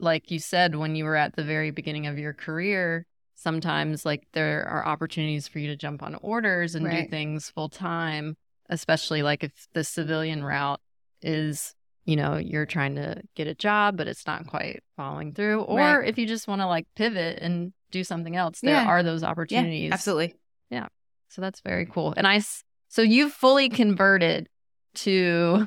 [0.00, 4.22] like you said, when you were at the very beginning of your career, sometimes like
[4.32, 8.36] there are opportunities for you to jump on orders and do things full time
[8.70, 10.80] especially like if the civilian route
[11.20, 11.74] is
[12.04, 15.78] you know you're trying to get a job but it's not quite following through or
[15.78, 16.08] Right.
[16.08, 18.86] if you just want to like pivot and do something else there Yeah.
[18.86, 20.34] are those Yeah, opportunities absolutely.
[20.70, 20.88] Yeah.
[21.30, 22.42] So that's very cool and I,
[22.88, 24.48] So you've fully converted
[24.96, 25.66] to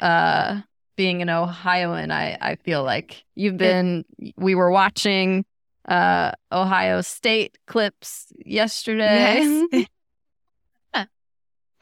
[0.00, 0.60] uh
[0.96, 3.24] being an Ohioan, I, I feel like.
[3.34, 4.04] You've been
[4.36, 5.44] we were watching
[5.88, 9.40] uh Ohio State clips yesterday.
[9.72, 9.86] Yes.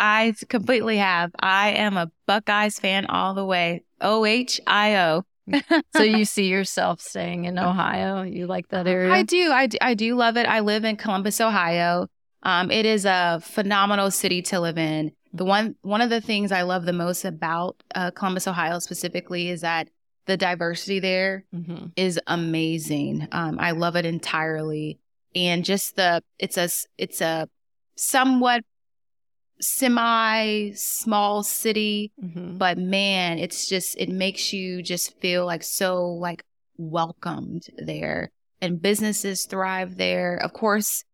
[0.03, 1.31] I completely have.
[1.39, 3.85] I am a Buckeyes fan all the way.
[4.01, 5.23] O H I O.
[5.97, 8.23] so you see yourself staying in Ohio?
[8.23, 9.13] You like that area?
[9.13, 9.53] I do.
[9.53, 10.47] I do, I do love it.
[10.47, 12.09] I live in Columbus, Ohio.
[12.43, 15.13] Um, it is a phenomenal city to live in.
[15.33, 19.51] The one one of the things I love the most about uh, Columbus, Ohio, specifically,
[19.51, 19.89] is that
[20.27, 21.87] the diversity there mm-hmm.
[21.95, 23.29] is amazing.
[23.31, 24.99] Um, I love it entirely,
[25.37, 27.49] and just the it's a it's a
[27.95, 28.65] somewhat
[29.63, 32.59] semi small city, Mm-hmm.
[32.59, 36.43] but man, it's just it makes you just feel like so like
[36.77, 40.37] welcomed there, and businesses thrive there.
[40.37, 41.05] Of course,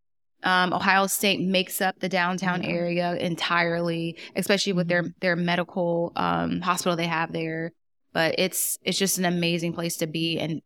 [0.42, 2.68] um, Ohio State makes up the downtown Mhm.
[2.72, 7.72] area entirely, especially with their their medical um, hospital they have there.
[8.12, 10.62] But it's it's just an amazing place to be and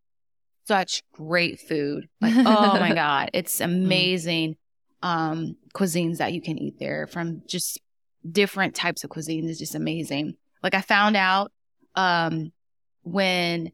[0.65, 2.07] such great food.
[2.21, 4.57] Like oh my god, it's amazing
[5.03, 7.81] um, cuisines that you can eat there from just
[8.31, 9.49] different types of cuisines.
[9.49, 10.35] is just amazing.
[10.63, 11.51] Like I found out
[11.97, 12.53] um,
[13.03, 13.73] when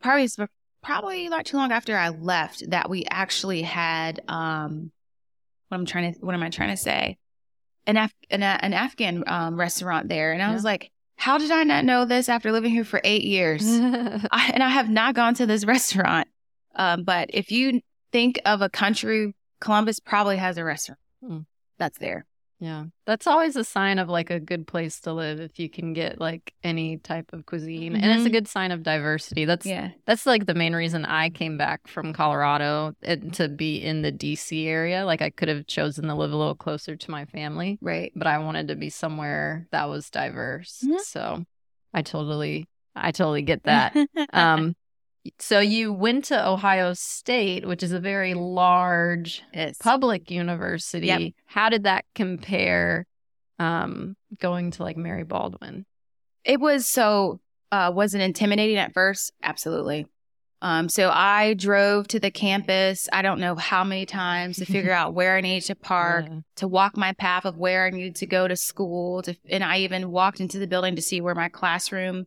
[0.00, 0.28] probably
[0.82, 4.92] probably not too long after I left that we actually had um,
[5.68, 7.18] what I'm trying to what am I trying to say
[7.86, 10.52] an Af- an, an Afghan um, restaurant there, and I Yeah.
[10.54, 13.62] was like, how did I not know this after living here for eight years?
[13.66, 16.28] I, and I have not gone to this restaurant.
[16.76, 17.80] Um, but if you
[18.12, 21.38] think of a country, Columbus probably has a restaurant Hmm.
[21.78, 22.24] that's there.
[22.60, 22.86] yeah.
[23.06, 26.20] That's always a sign of like a good place to live if you can get
[26.20, 27.94] like any type of cuisine.
[27.94, 28.32] And it's a Mhm.
[28.32, 29.44] good sign of diversity.
[29.44, 29.90] That's Yeah.
[30.06, 34.10] That's like the main reason I came back from Colorado and to be in the
[34.12, 35.04] DC area.
[35.06, 38.12] Like I could have chosen to live a little closer to my family, Right.
[38.16, 40.82] but I wanted to be somewhere that was diverse.
[40.84, 40.98] Mhm.
[41.00, 41.44] So
[41.94, 42.66] I totally
[42.96, 43.94] I totally get that.
[44.32, 44.74] um
[45.38, 49.76] so you went to Ohio State, which is a very large Yes.
[49.78, 51.06] public university.
[51.08, 51.32] Yep.
[51.46, 53.06] How did that compare
[53.58, 55.84] um going to like Mary Baldwin?
[56.44, 57.40] It was so
[57.72, 59.32] uh was it intimidating at first?
[59.42, 60.06] Absolutely.
[60.62, 64.92] Um so I drove to the campus I don't know how many times to figure
[65.00, 66.38] out where I needed to park, Yeah.
[66.56, 69.78] to walk my path of where I needed to go to school to and I
[69.78, 72.26] even walked into the building to see where my classroom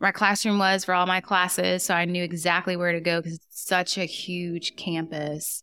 [0.00, 3.34] my classroom was for all my classes so I knew exactly where to go because
[3.36, 5.62] it's such a huge campus.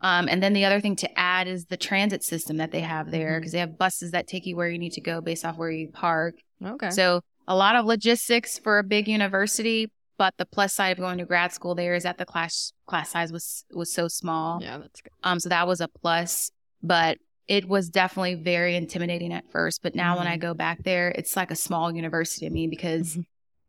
[0.00, 3.10] Um, and then the other thing to add is the transit system that they have
[3.12, 5.56] there because they have buses that take you where you need to go based off
[5.56, 6.34] where you park.
[6.64, 6.90] Okay.
[6.90, 11.18] So a lot of logistics for a big university, but the plus side of going
[11.18, 14.60] to grad school there is that the class class size was was so small.
[14.60, 15.10] yeah, that's good.
[15.22, 16.50] Um, so that was a plus,
[16.82, 19.82] but it was definitely very intimidating at first.
[19.82, 20.30] But now when Mhm.
[20.30, 23.24] I go back there, it's like a small university to me because Mhm.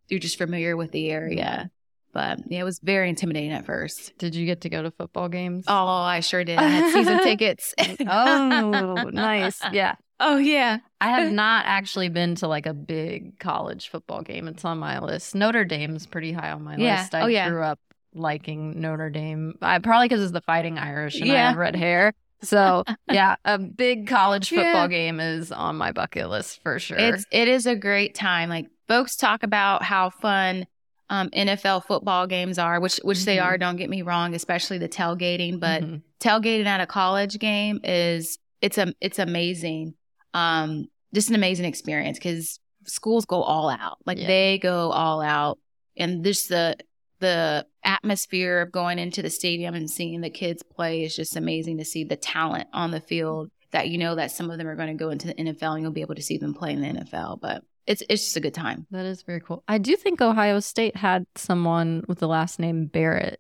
[0.10, 1.44] You're just familiar with the area.
[1.46, 1.68] Mm-hmm.
[2.14, 4.16] But yeah, it was very intimidating at first.
[4.20, 5.66] Did you get to go to football games?
[5.68, 6.60] Oh, I sure did.
[6.60, 7.74] I had season tickets.
[8.08, 9.60] oh, nice.
[9.72, 9.96] Yeah.
[10.20, 10.78] Oh yeah.
[11.02, 14.48] I have not actually been to like a big college football game.
[14.48, 15.34] It's on my list.
[15.34, 17.00] Notre Dame's pretty high on my Yeah.
[17.02, 17.16] list.
[17.16, 17.50] Oh, I Oh, yeah.
[17.50, 17.80] grew up
[18.14, 19.56] liking Notre Dame.
[19.62, 22.14] I probably because it's the Fighting Irish and I have red hair.
[22.44, 24.88] So yeah, a big college football Yeah.
[24.88, 26.98] game is on my bucket list for sure.
[26.98, 28.50] It's it is a great time.
[28.50, 30.66] Like folks talk about how fun
[31.10, 33.44] um, NFL football games are, which which they Mhm.
[33.46, 33.58] are.
[33.58, 35.60] Don't get me wrong, especially the tailgating.
[35.60, 36.02] But Mhm.
[36.20, 39.94] tailgating at a college game is it's a it's amazing.
[40.34, 43.98] Um, just an amazing experience because schools go all out.
[44.06, 44.28] Like Yeah.
[44.28, 45.60] they go all out,
[45.98, 46.78] and just the
[47.20, 51.78] the atmosphere of going into the stadium and seeing the kids play is just amazing
[51.78, 54.76] to see the talent on the field that you know that some of them are
[54.76, 56.82] going to go into the NFL and you'll be able to see them play in
[56.82, 57.38] the NFL.
[57.42, 58.88] But it's it's just a good time.
[58.92, 59.64] that is very cool.
[59.68, 63.40] I do think Ohio State had someone with the last name Barrett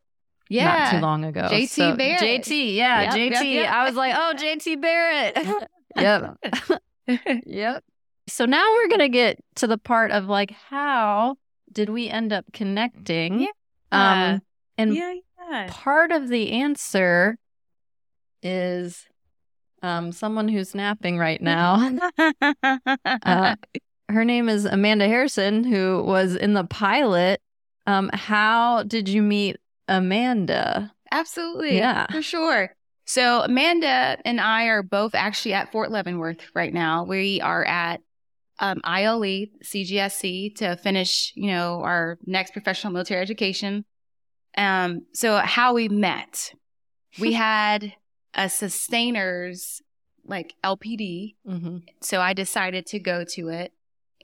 [0.49, 1.47] Yeah, not too long ago.
[1.49, 2.21] JT So- Barrett.
[2.21, 3.53] JT, yeah, Yep, yep, JT.
[3.53, 3.71] yep.
[3.73, 5.37] I was like, oh, JT Barrett.
[5.95, 6.81] yep.
[7.45, 7.83] Yep.
[8.29, 11.35] So now we're going to get to the part of like, how
[11.71, 13.41] did we end up connecting?
[13.41, 13.47] Yeah.
[14.33, 14.41] Um,
[14.77, 15.13] and yeah,
[15.51, 15.67] yeah.
[15.69, 17.37] part of the answer
[18.41, 19.05] is
[19.81, 21.91] um, someone who's napping right now.
[23.25, 23.55] Uh,
[24.09, 27.41] Her name is Amanda Harrison, who was in the pilot.
[27.87, 30.93] Um, how did you meet Amanda?
[31.11, 31.77] Absolutely.
[31.77, 32.07] Yeah.
[32.11, 32.75] For sure.
[33.05, 37.03] So Amanda and I are both actually at Fort Leavenworth right now.
[37.03, 38.01] We are at
[38.59, 43.83] um, ILE, CGSC to finish, you know, our next professional military education.
[44.57, 46.53] Um, so how we met,
[47.19, 47.93] we had
[48.33, 49.81] a sustainers
[50.25, 51.35] like LPD.
[51.45, 53.73] hmm So I decided to go to it.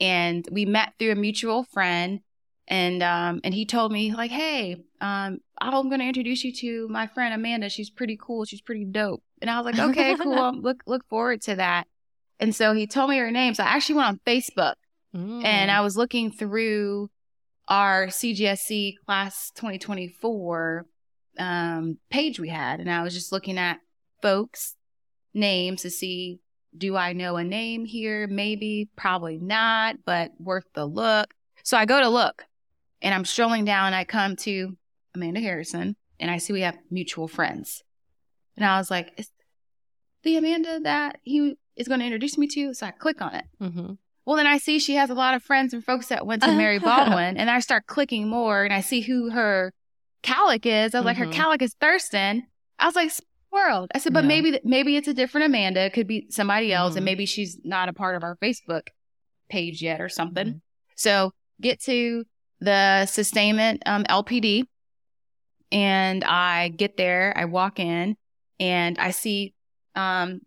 [0.00, 2.20] And we met through a mutual friend.
[2.68, 6.88] And um, and he told me, like, hey, um, I'm going to introduce you to
[6.88, 7.68] my friend Amanda.
[7.68, 8.44] She's pretty cool.
[8.44, 9.22] She's pretty dope.
[9.42, 10.52] And I was like, okay, cool.
[10.62, 11.88] Look look forward to that.
[12.38, 13.54] And so he told me her name.
[13.54, 14.74] So I actually went on Facebook
[15.14, 15.44] Mm.
[15.44, 17.10] and I was looking through
[17.66, 20.86] our CGSC class 2024
[21.38, 23.78] um, page we had, and I was just looking at
[24.22, 24.76] folks'
[25.34, 26.38] names to see
[26.76, 28.26] do I know a name here?
[28.26, 31.34] Maybe, probably not, but worth the look.
[31.62, 32.46] So I go to look,
[33.02, 33.92] and I'm strolling down.
[33.92, 34.76] I come to
[35.14, 37.82] Amanda Harrison, and I see we have mutual friends,
[38.56, 39.30] and I was like, "Is
[40.22, 43.44] the Amanda that he is going to introduce me to?" So I click on it.
[43.60, 43.98] Mhm.
[44.26, 46.52] Well, then I see she has a lot of friends and folks that went to
[46.56, 49.72] Mary Baldwin, and I start clicking more, and I see who her
[50.22, 50.94] calic is.
[50.94, 51.32] I was like, her Mhm.
[51.32, 52.46] calic is Thurston.
[52.78, 53.10] I was like,
[53.52, 53.90] world.
[53.94, 55.80] I said, but maybe maybe it's a different Amanda.
[55.80, 56.96] It could be somebody else, Mhm.
[56.98, 58.88] and maybe she's not a part of our Facebook
[59.48, 60.46] page yet or something.
[60.46, 60.60] Mhm.
[60.96, 62.24] So get to
[62.60, 64.64] the sustainment um, LPD,
[65.72, 67.32] and I get there.
[67.36, 68.16] I walk in,
[68.58, 69.54] and I see
[69.96, 70.40] um,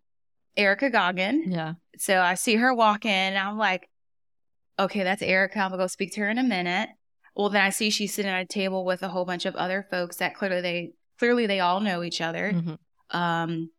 [0.56, 1.51] Erica Goggin.
[1.51, 1.74] Yeah.
[1.97, 3.89] So I see her walk in and I'm like,
[4.80, 5.60] okay, that's Erica.
[5.60, 6.89] I'm gonna go speak to her in a minute.
[7.36, 9.86] Well, then I see she's sitting at a table with a whole bunch of other
[9.91, 12.54] folks that clearly they clearly they all know each other.
[12.54, 12.78] Mhm.
[13.14, 13.70] Um,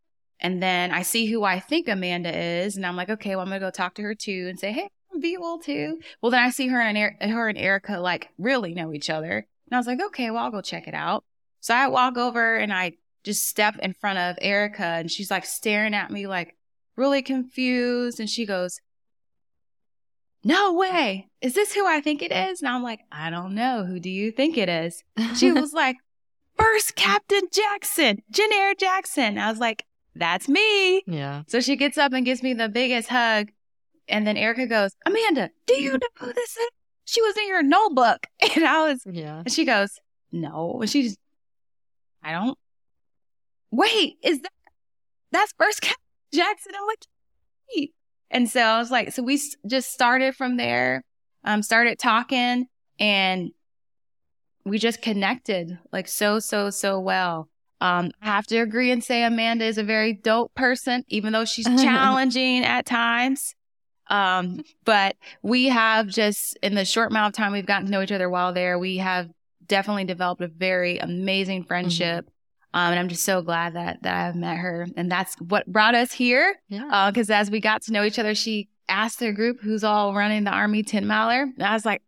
[0.41, 3.49] and then I see who I think Amanda is, and I'm like, okay, well, I'm
[3.49, 6.01] gonna go talk to her too and say, hey, I'm VWIL too.
[6.21, 9.33] Well, then I see her and er- her and Erica like really know each other,
[9.33, 11.25] and I was like, okay, well, I'll go check it out.
[11.61, 15.47] So I walk over and I just step in front of Erica, and she's like
[15.47, 16.57] staring at me like
[16.97, 18.81] really confused, and she goes,
[20.45, 21.31] no way.
[21.41, 22.61] Is this who I think it is?
[22.61, 23.85] And I'm like, I don't know.
[23.85, 25.03] Who do you think it is?
[25.37, 25.97] She was like,
[26.57, 29.39] First Captain Jackson, Janaire Jackson.
[29.39, 29.85] I was like,
[30.15, 31.03] that's me.
[31.07, 31.43] yeah.
[31.49, 33.49] So she gets up and gives me the biggest hug.
[34.09, 36.69] And then Erica goes, Amanda, do you know who this is?
[37.07, 38.27] She was in your notebook.
[38.57, 39.39] And I was, Yeah.
[39.41, 39.99] and she goes,
[40.31, 40.79] no.
[40.81, 41.17] And she's,
[42.23, 42.57] I don't,
[43.71, 44.53] wait, is that,
[45.33, 46.01] that's First Captain
[46.33, 46.73] Jackson?
[46.79, 47.05] I'm like,
[47.75, 47.93] "Wait."
[48.31, 51.03] and so I was like, so we just started from there,
[51.45, 52.67] um, started talking
[53.01, 53.51] and
[54.65, 57.49] we just connected like so, so, so well.
[57.81, 61.45] Um, I have to agree and say Amanda is a very dope person, even though
[61.45, 63.55] she's challenging at times.
[64.09, 68.03] Um, but we have just in the short amount of time we've gotten to know
[68.03, 69.31] each other while there, we have
[69.67, 72.31] definitely developed a very amazing friendship.
[72.75, 75.95] Um, and I'm just so glad that that I've met her, and that's what brought
[75.95, 76.57] us here.
[76.69, 77.11] Yeah.
[77.11, 80.45] Because as we got to know each other, she asked their group who's all running
[80.45, 81.43] the Army 10 miler.
[81.43, 82.03] And I was like,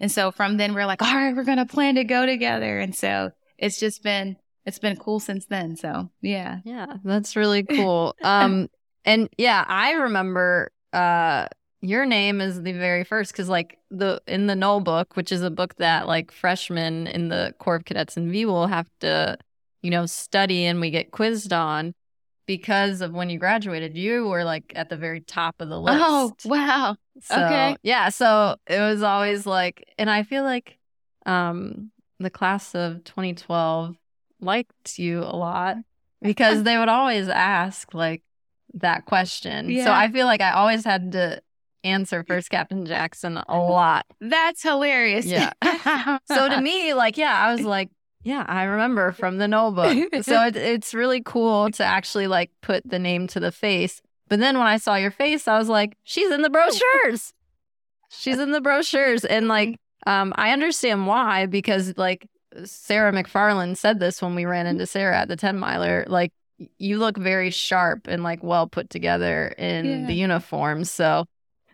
[0.00, 2.78] and so from then we're like, all right, we're gonna plan to go together.
[2.78, 4.36] And so it's just been
[4.66, 5.76] it's been cool since then.
[5.76, 6.60] So yeah.
[6.64, 8.14] Yeah, that's really cool.
[8.22, 8.68] Um,
[9.04, 11.46] and yeah, I remember uh
[11.80, 15.42] your name is the very first because like the in the Knoll book, which is
[15.42, 19.36] a book that like freshmen in the Corps of Cadets in VWIL have to,
[19.82, 21.94] you know, study and we get quizzed on
[22.46, 25.98] because of when you graduated, you were like at the very top of the list.
[26.00, 26.96] Oh wow.
[27.22, 27.76] So, Okay.
[27.82, 28.08] Yeah.
[28.08, 30.78] So it was always like, and I feel like
[31.26, 31.90] um,
[32.20, 33.96] the class of 2012
[34.40, 35.76] liked you a lot
[36.20, 38.22] because they would always ask like
[38.74, 39.74] that question.
[39.84, 41.40] So I feel like I always had to
[41.84, 44.06] answer First Captain Jackson a lot.
[44.20, 45.26] That's hilarious.
[45.26, 45.52] Yeah.
[46.26, 47.90] So to me, like, yeah, I was like,
[48.24, 49.96] yeah, I remember from the notebook.
[50.24, 54.00] so it, it's really cool to actually like put the name to the face.
[54.28, 57.32] But then when I saw your face, I was like, she's in the brochures.
[58.08, 59.24] She's in the brochures.
[59.24, 62.26] And like, um, I understand why, because like
[62.64, 66.32] Sarah McFarland said this when we ran into Sarah at the 10 miler, like,
[66.78, 70.06] you look very sharp and like well put together in Yeah.
[70.06, 70.84] the uniform.
[70.84, 71.26] So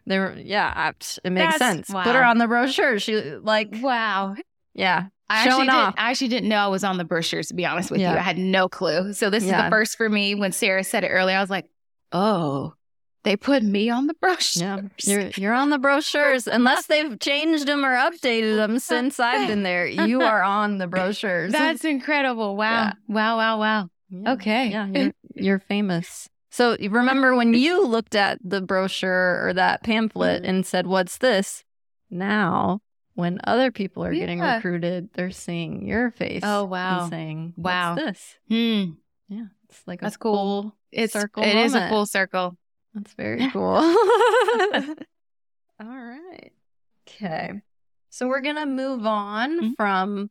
[0.07, 0.91] there, yeah,
[1.23, 1.91] it makes That's- sense.
[1.91, 2.99] Put her on the brochure.
[2.99, 4.35] She like, wow.
[4.75, 5.95] yeah, I Showing actually, off.
[5.95, 8.13] didn't, I actually didn't know I was on the brochures, to be honest with Yeah.
[8.13, 8.19] you.
[8.19, 9.13] I had no clue.
[9.13, 10.35] So this is the first for me.
[10.35, 11.71] When Sarah said it earlier, I was like,
[12.11, 12.75] oh,
[13.23, 14.61] they put me on the brochures.
[14.61, 16.47] Yeah, you're you're on the brochures.
[16.53, 20.87] Unless they've changed them or updated them since I've been there, you are on the
[20.87, 21.53] brochures.
[21.53, 22.57] That's incredible.
[22.57, 22.87] Wow.
[22.87, 22.93] Yeah.
[23.09, 23.89] Wow, wow, wow.
[24.09, 24.33] Yeah.
[24.33, 24.71] Okay.
[24.71, 26.29] Yeah, you're you're famous.
[26.51, 30.51] So remember when you looked at the brochure or that pamphlet mm-hmm.
[30.51, 31.63] and said, "What's this?"
[32.11, 32.81] Now,
[33.21, 36.43] when other people are getting recruited, they're seeing your face.
[36.45, 37.09] Oh, wow.
[37.09, 37.95] Saying, Wow.
[37.95, 38.85] This?" Hmm.
[39.29, 40.35] Yeah, it's like That's a cool.
[40.35, 42.57] full It's circle it is a full circle.
[42.95, 43.77] That's very cool.
[45.81, 46.53] All right.
[47.09, 47.61] Okay.
[48.11, 49.77] So we're going to move on Mhm.
[49.77, 50.31] from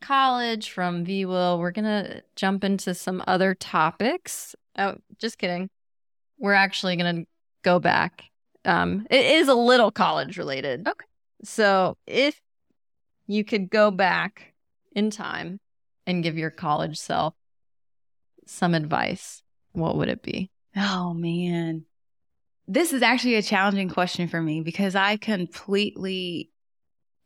[0.00, 1.58] college, from VWIL.
[1.58, 4.54] We're going to jump into some other topics.
[4.78, 5.68] Oh, just kidding.
[6.38, 7.26] we're actually going to
[7.62, 8.24] go back.
[8.64, 10.88] Um, it is a little college related.
[10.88, 11.04] Okay.
[11.42, 12.40] So if
[13.26, 14.54] you could go back
[14.94, 15.60] in time
[16.06, 17.34] and give your college self
[18.46, 20.50] some advice, what would it be?
[20.76, 21.84] Oh, man.
[22.66, 26.50] This is actually a challenging question for me because I completely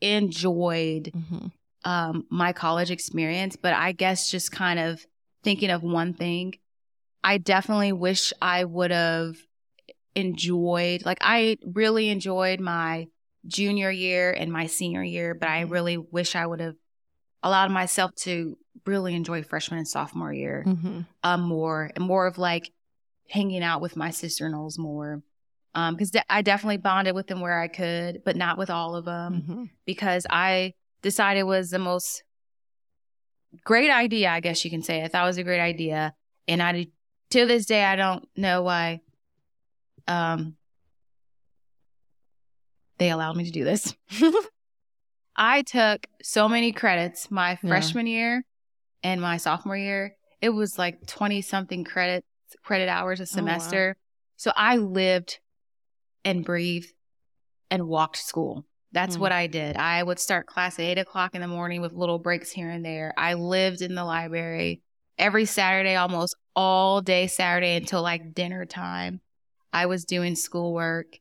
[0.01, 1.47] enjoyed Mm-hmm.
[1.91, 5.05] um, my college experience, but I guess just kind of
[5.43, 6.55] thinking of one thing,
[7.23, 9.37] I definitely wish I would have
[10.15, 13.09] enjoyed, like, I really enjoyed my
[13.47, 15.71] junior year and my senior year, but I Mhm.
[15.71, 16.77] really wish I would have
[17.43, 21.01] allowed myself to really enjoy freshman and sophomore year Mm-hmm.
[21.23, 22.71] um, more and more of like
[23.29, 25.23] hanging out with my sister Knowles more.
[25.75, 28.95] Um, because de- I definitely bonded with them where I could, but not with all
[28.97, 29.65] of them mm-hmm.
[29.85, 32.23] because I decided it was the most
[33.65, 35.03] great idea, I guess you can say.
[35.03, 36.15] I thought it was a great idea.
[36.49, 36.87] And I,
[37.31, 39.01] to this day, I don't know why
[40.07, 40.57] um,
[42.99, 43.95] they allowed me to do this.
[45.37, 47.69] I took so many credits my Yeah.
[47.69, 48.45] freshman year
[49.03, 50.17] and my sophomore year.
[50.41, 52.27] It was like 20 something credits,
[52.63, 53.35] credit hours a Oh, wow.
[53.35, 53.97] semester.
[54.37, 55.41] So I lived
[56.25, 56.93] and breathed
[57.71, 58.65] and walked school.
[58.93, 59.21] That's Mm.
[59.21, 59.77] what I did.
[59.77, 62.85] I would start class at eight o'clock in the morning with little breaks here and
[62.85, 63.13] there.
[63.17, 64.83] I lived in the library
[65.19, 69.21] every Saturday, almost all day Saturday until like dinner time.
[69.73, 71.19] I was doing schoolwork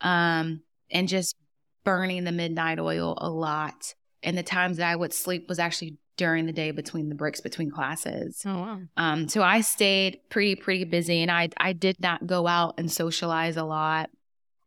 [0.00, 1.36] um, and just
[1.84, 3.94] burning the midnight oil a lot.
[4.22, 7.40] And the times that I would sleep was actually during the day between the breaks
[7.40, 8.42] between classes.
[8.46, 8.80] Oh wow.
[8.96, 12.90] Um, so I stayed pretty, pretty busy and I, I did not go out and
[12.90, 14.10] socialize a lot,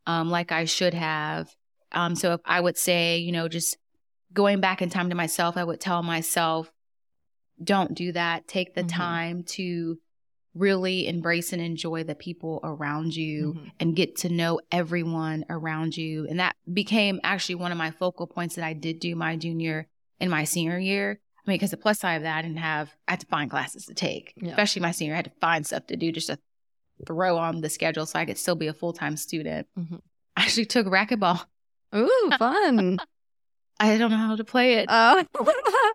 [0.06, 1.50] um, like I should have.
[1.92, 3.78] Um, so if I would say, you know, just
[4.32, 6.72] going back in time to myself, I would tell myself,
[7.62, 8.48] don't do that.
[8.48, 8.90] Take the Mhm.
[8.90, 9.98] time to
[10.60, 13.72] really embrace and enjoy the people around you Mhm.
[13.80, 16.28] and get to know everyone around you.
[16.30, 19.88] And that became actually one of my focal points that I did do my junior
[20.20, 21.20] and my senior year.
[21.46, 23.50] I mean, because the plus side of that, I didn't have, I had to find
[23.50, 24.50] classes to take, Yeah.
[24.50, 25.14] especially my senior.
[25.14, 26.38] I had to find stuff to do just to
[27.08, 29.68] throw on the schedule so I could still be a full time student.
[29.78, 30.02] Mhm.
[30.36, 31.46] I actually took racquetball.
[31.96, 33.00] Ooh, fun.
[33.80, 34.88] I don't know how to play it.
[34.90, 35.24] oh.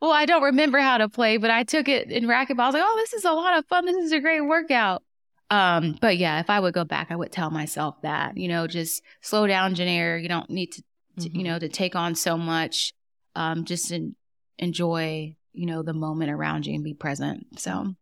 [0.00, 2.60] Well, I don't remember how to play, but I took it in racquetball.
[2.60, 3.84] I was like, oh, this is a lot of fun.
[3.84, 5.02] This is a great workout.
[5.50, 8.66] Um, but yeah, if I would go back, I would tell myself that, you know,
[8.66, 10.22] just slow down, Janaire.
[10.22, 10.82] You don't need to,
[11.18, 11.36] Mm-hmm.
[11.36, 12.94] you know, to take on so much.
[13.34, 14.14] Um, just en-
[14.58, 17.58] enjoy, you know, the moment around you and be present.
[17.58, 17.94] So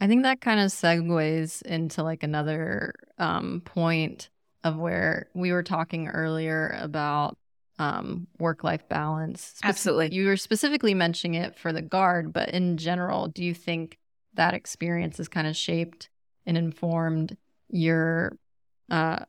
[0.00, 4.30] I think that kind of segues into like another um, point
[4.62, 7.36] of where we were talking earlier about
[7.78, 9.54] um, work life balance.
[9.62, 10.14] Absolutely.
[10.14, 13.98] You were specifically mentioning it for the guard, but in general, do you think
[14.34, 16.08] that experience has kind of shaped
[16.46, 17.36] and informed
[17.68, 18.36] your
[18.90, 19.24] uh,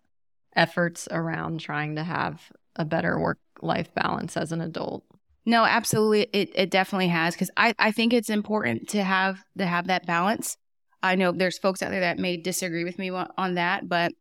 [0.55, 5.03] efforts around trying to have a better work life balance as an adult?
[5.45, 6.27] No, absolutely.
[6.31, 10.05] It it definitely has because I, I think it's important to have to have that
[10.05, 10.57] balance.
[11.01, 14.13] I know there's folks out there that may disagree with me on that, but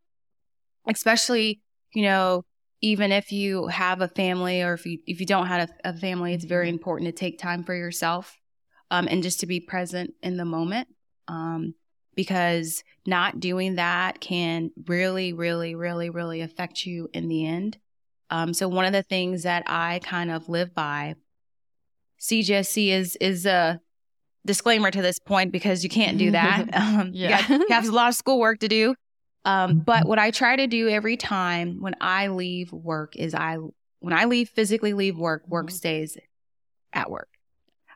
[0.88, 1.60] especially
[1.94, 2.44] you know
[2.82, 5.96] even if you have a family or if you if you don't have a, a
[5.96, 8.36] family, it's very important to take time for yourself
[8.90, 10.88] um, and just to be present in the moment.
[11.28, 11.74] Um,
[12.14, 17.78] because not doing that can really, really, really, really affect you in the end.
[18.28, 21.14] Um, so one of the things that I kind of live by,
[22.20, 23.80] CGSC is is a
[24.44, 26.68] disclaimer to this point because you can't do that.
[26.74, 27.40] Um, Yeah.
[27.40, 28.94] you, got, you have a lot of schoolwork to do.
[29.44, 33.58] Um, but what I try to do every time when I leave work is I
[34.00, 35.72] when I leave physically leave work, work Mhm.
[35.72, 36.18] stays
[36.92, 37.28] at work.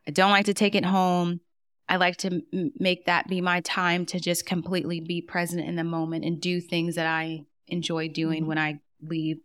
[0.07, 1.41] I don't like to take it home.
[1.89, 5.77] I like to m- make that be my time to just completely be present in
[5.77, 8.47] the moment and do things that I enjoy doing Mhm.
[8.47, 9.39] when I leave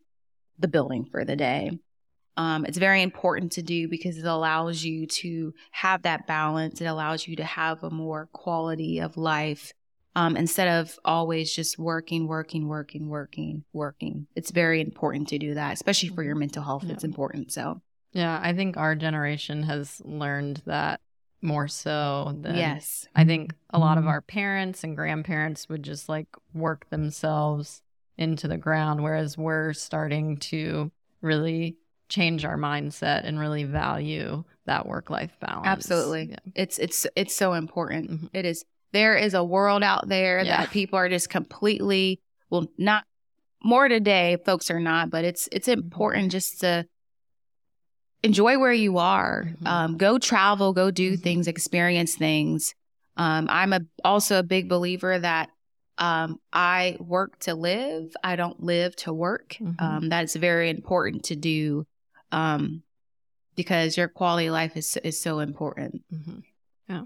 [0.59, 1.79] the building for the day.
[2.37, 6.79] Um, it's very important to do because it allows you to have that balance.
[6.79, 9.73] It allows you to have a more quality of life
[10.15, 14.27] um, instead of always just working, working, working, working, working.
[14.35, 16.85] It's very important to do that, especially for your mental health.
[16.89, 17.51] It's important.
[17.51, 17.81] So,
[18.11, 20.99] Yeah, I think our generation has learned that
[21.41, 23.07] more so than yes.
[23.15, 27.81] I think a lot of our parents and grandparents would just like work themselves
[28.17, 30.91] into the ground, whereas we're starting to
[31.21, 31.77] really
[32.09, 35.65] change our mindset and really value that work life balance.
[35.65, 36.31] Absolutely.
[36.31, 36.37] Yeah.
[36.53, 38.11] It's it's it's so important.
[38.11, 38.29] Mhm.
[38.33, 38.65] It is.
[38.93, 40.57] There is a world out there Yeah.
[40.57, 42.19] that people are just completely
[42.49, 43.05] well, not
[43.63, 44.37] more today.
[44.45, 45.81] Folks are not, but it's it's Mm-hmm.
[45.81, 46.85] important just to
[48.23, 49.45] enjoy where you are.
[49.61, 49.67] Mhm.
[49.67, 51.23] Um, go travel, go do Mhm.
[51.23, 52.75] things, experience things.
[53.17, 55.49] Um, I'm a also a big believer that
[55.97, 58.15] um, I work to live.
[58.23, 59.57] I don't live to work.
[59.59, 59.75] Mhm.
[59.81, 61.85] Um, that's very important to do
[62.31, 62.81] um,
[63.55, 66.03] because your quality of life is is so important.
[66.09, 66.39] hmm
[66.89, 67.03] Yeah.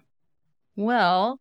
[0.78, 1.40] Well,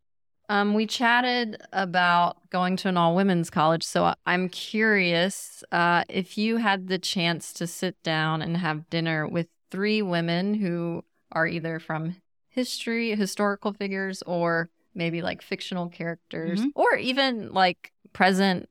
[0.49, 3.83] um, we chatted about going to an all women's college.
[3.83, 9.27] So I'm curious uh, if you had the chance to sit down and have dinner
[9.27, 12.17] with three women who are either from
[12.49, 16.71] history, historical figures, or maybe like fictional characters, Mhm.
[16.75, 18.69] or even like present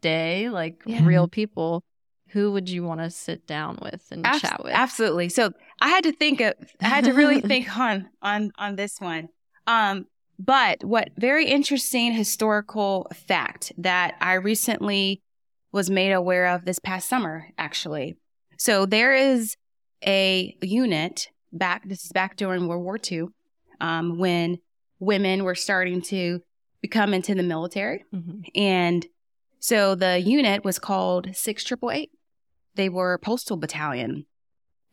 [0.00, 1.04] day, like Yeah.
[1.04, 1.84] real people.
[2.28, 4.72] Who would you want to sit down with and Abs- chat with?
[4.72, 5.28] Absolutely.
[5.28, 9.00] So I had to think of, I had to really think on on on this
[9.00, 9.28] one.
[9.66, 10.06] Um,
[10.38, 15.22] but what very interesting historical fact that I recently
[15.72, 18.16] was made aware of this past summer, actually.
[18.58, 19.56] So there is
[20.04, 21.88] a unit back.
[21.88, 23.26] This is back during World War II,
[23.80, 24.58] um, when
[24.98, 26.40] women were starting to
[26.80, 28.04] become into the military.
[28.12, 28.44] Mhm.
[28.54, 29.06] And
[29.60, 32.10] so the unit was called 6888.
[32.74, 34.26] They were a postal battalion.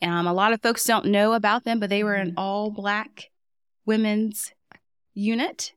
[0.02, 2.34] Um, a lot of folks don't know about them, but they were an Mhm.
[2.38, 3.32] all black
[3.86, 4.54] women's
[5.14, 5.74] unit.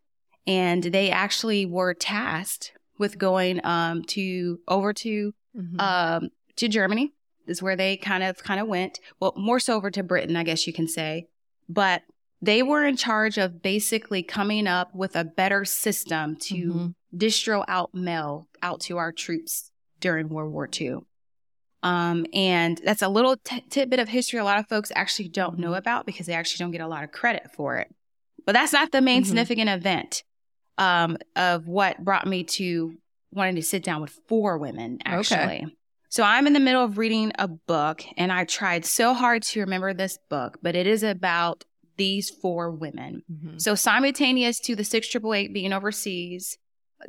[0.46, 5.80] And they actually were tasked with going um, to over to Mhm.
[5.80, 7.12] um, to Germany
[7.46, 8.98] is where they kind of kind of went.
[9.20, 11.28] Well, more so over to Britain, I guess you can say.
[11.68, 12.02] But
[12.40, 16.94] they were in charge of basically coming up with a better system to Mhm.
[17.16, 19.70] distro out mail out to our troops
[20.00, 21.00] during World War II.
[21.82, 25.58] Um, and that's a little t- tidbit of history a lot of folks actually don't
[25.58, 27.92] know about because they actually don't get a lot of credit for it.
[28.45, 29.26] But that's not the main Mhm.
[29.26, 30.24] significant event
[30.78, 32.95] um, of what brought me to
[33.32, 35.66] wanting to sit down with four women, actually.
[36.09, 39.61] So I'm in the middle of reading a book, and I tried so hard to
[39.61, 41.64] remember this book, but it is about
[41.97, 43.22] these four women.
[43.30, 43.61] Mhm.
[43.61, 46.59] So simultaneous to the six triple eight being overseas,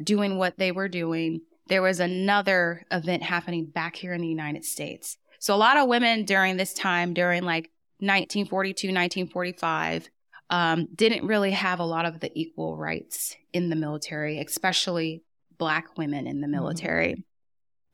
[0.04, 4.66] doing what they were doing, there was another event happening back here in the United
[4.66, 5.18] States.
[5.40, 7.70] So a lot of women during this time, during like
[8.00, 10.10] 1942, 1945,
[10.50, 15.24] um, didn't really have a lot of the equal rights in the military, especially
[15.58, 17.26] black women in the military.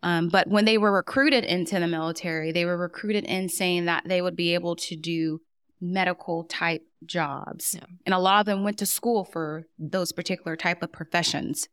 [0.01, 4.03] Um, but when they were recruited into the military, they were recruited in saying that
[4.07, 5.41] they would be able to do
[5.81, 7.75] medical type jobs.
[7.75, 7.85] Yeah.
[8.05, 11.67] And a lot of them went to school for those particular type of professions.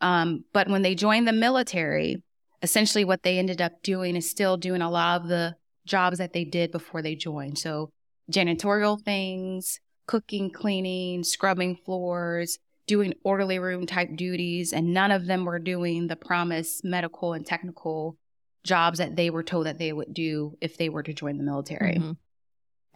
[0.00, 2.22] Um, but when they joined the military,
[2.62, 5.56] essentially what they ended up doing is still doing a lot of the
[5.86, 7.58] jobs that they did before they joined.
[7.58, 7.90] So
[8.32, 9.80] janitorial things,
[10.10, 12.58] cooking, cleaning, scrubbing floors,
[12.88, 17.46] doing orderly room type duties, and none of them were doing the promised medical and
[17.46, 18.18] technical
[18.64, 21.44] jobs that they were told that they would do if they were to join the
[21.44, 21.94] military.
[21.94, 22.16] Mhm.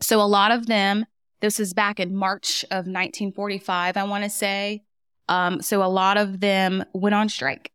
[0.00, 1.06] So a lot of them,
[1.38, 4.82] this is back in March of 1945, I want to say.
[5.28, 7.70] Um, so a lot of them went on strike,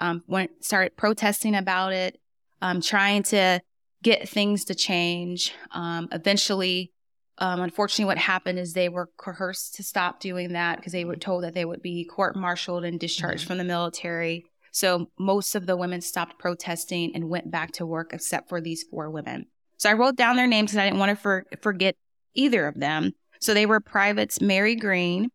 [0.00, 2.18] um, went started protesting about it,
[2.62, 3.60] um, trying to
[4.02, 5.52] get things to change.
[5.72, 6.92] Um, eventually,
[7.38, 11.16] um, unfortunately, what happened is they were coerced to stop doing that because they were
[11.16, 13.48] told that they would be court-martialed and discharged Mhm.
[13.48, 14.44] from the military.
[14.72, 18.84] So most of the women stopped protesting and went back to work, except for these
[18.84, 19.46] four women.
[19.76, 21.96] So I wrote down their names because I didn't want to for- forget
[22.34, 23.12] either of them.
[23.40, 25.30] So they were privates Mary Green,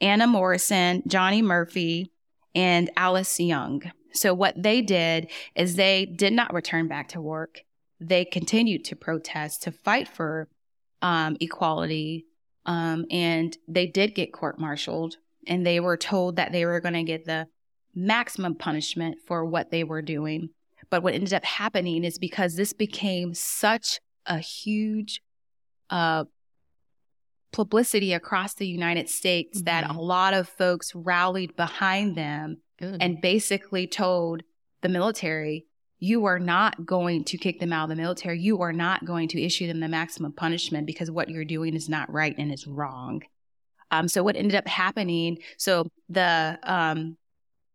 [0.00, 2.12] Anna Morrison, Johnny Murphy,
[2.54, 3.82] and Alice Young.
[4.12, 7.62] So what they did is they did not return back to work.
[8.00, 10.48] They continued to protest to fight for
[11.02, 12.26] um, equality,
[12.64, 15.16] um, and they did get court-martialed.
[15.46, 17.46] And they were told that they were going to get the
[17.94, 20.50] maximum punishment for what they were doing.
[20.90, 25.22] But what ended up happening is because this became such a huge
[25.88, 26.24] uh,
[27.52, 29.96] publicity across the United States that Mhm.
[29.96, 33.00] a lot of folks rallied behind them Good.
[33.00, 34.42] and basically told
[34.82, 35.64] the military,
[35.98, 38.38] you are not going to kick them out of the military.
[38.38, 41.88] You are not going to issue them the maximum punishment because what you're doing is
[41.88, 43.22] not right and is wrong.
[43.90, 45.38] Um, so what ended up happening?
[45.56, 47.16] So the um,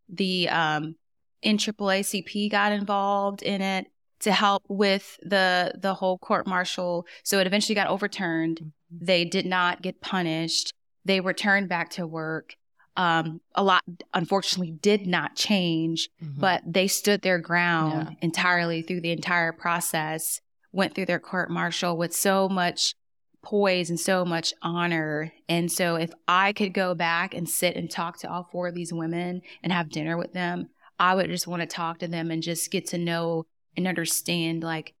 [0.08, 0.96] the um,
[1.44, 3.86] NAACP got involved in it
[4.20, 7.06] to help with the the whole court martial.
[7.24, 8.72] So it eventually got overturned.
[8.90, 10.72] They did not get punished.
[11.04, 12.54] They returned back to work.
[12.96, 13.82] Um, a lot,
[14.12, 16.38] unfortunately, did not change, Mhm.
[16.38, 18.16] but they stood their ground Yeah.
[18.20, 20.40] entirely through the entire process.
[20.72, 22.94] Went through their court martial with so much
[23.42, 25.32] poise and so much honor.
[25.48, 28.74] And so, if I could go back and sit and talk to all four of
[28.74, 30.68] these women and have dinner with them,
[30.98, 34.62] I would just want to talk to them and just get to know and understand
[34.62, 34.94] like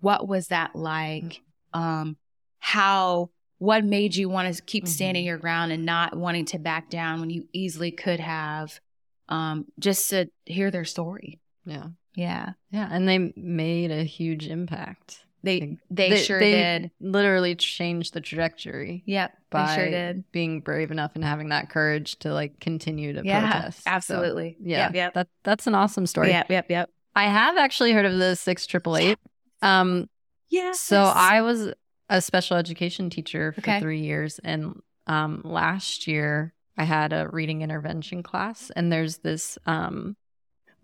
[0.00, 1.40] what was that like?
[1.72, 2.16] Um,
[2.58, 5.26] how what made you want to keep standing Mhm.
[5.28, 8.80] your ground and not wanting to back down when you easily could have?
[9.28, 11.40] um, just to hear their story.
[11.64, 11.86] Yeah.
[12.14, 12.52] Yeah.
[12.70, 12.88] Yeah.
[12.88, 15.24] And they made a huge impact.
[15.42, 16.92] They they, sure did.
[17.00, 19.02] Literally changed the trajectory.
[19.04, 19.32] Yep.
[19.50, 20.30] By they sure did.
[20.30, 23.82] being brave enough and having that courage to like continue to Yeah, protest.
[23.82, 24.56] So, absolutely.
[24.60, 24.78] yeah.
[24.86, 25.14] Yep, yep.
[25.14, 26.28] That that's an awesome story.
[26.28, 26.90] Yep, yep, yep.
[27.16, 29.18] I have actually heard of the six triple eight.
[29.60, 30.08] Um
[30.50, 30.70] Yeah.
[30.72, 31.72] so I was
[32.08, 33.80] a special education teacher for Okay.
[33.80, 39.58] three years and um last year I had a reading intervention class and there's this
[39.66, 40.16] um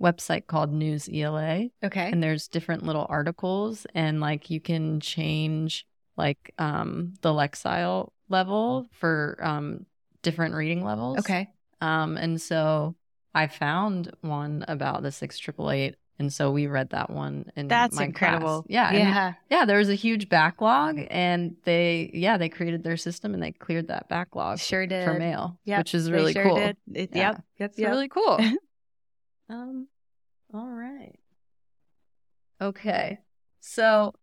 [0.01, 2.11] website called Newsela Okay.
[2.11, 8.89] and there's different little articles and like you can change like um the lexile level
[8.93, 9.87] for um
[10.23, 11.49] different reading levels Okay.
[11.81, 12.95] um and so
[13.35, 18.04] i found one about the 6888 and so we read that one in That's my
[18.04, 18.62] incredible.
[18.62, 18.66] class.
[18.68, 19.32] yeah and- Yeah.
[19.50, 23.52] yeah there was a huge backlog and they yeah they created their system and they
[23.52, 25.04] cleared that backlog Sure did.
[25.04, 26.76] for mail Yep, which is really sure cool did.
[26.94, 27.30] It- Yeah.
[27.30, 27.44] Yep.
[27.70, 27.90] It's yep.
[27.90, 28.38] really cool.
[29.48, 29.88] um,
[30.54, 31.18] all right.
[32.60, 33.18] Okay.
[33.60, 34.14] So,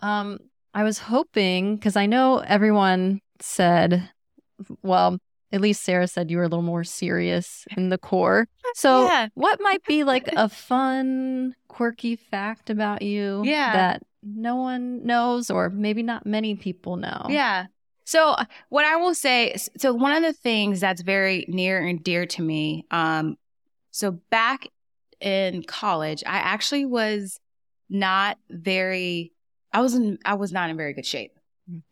[0.00, 0.38] um,
[0.74, 4.08] I was hoping because I know everyone said,
[4.82, 5.18] well,
[5.52, 8.46] at least Sarah said you were a little more serious in the Corps.
[8.76, 9.28] So, Yeah.
[9.34, 13.72] what might be like a fun, quirky fact about you Yeah.
[13.72, 17.26] that no one knows, or maybe not many people know?
[17.28, 17.66] Yeah.
[18.04, 22.02] So uh, what I will say, so one of the things that's very near and
[22.02, 23.36] dear to me, um,
[23.90, 24.68] so back
[25.20, 27.38] in college, I actually was
[27.88, 29.32] not very,
[29.72, 31.32] I wasn't, I was not in very good shape.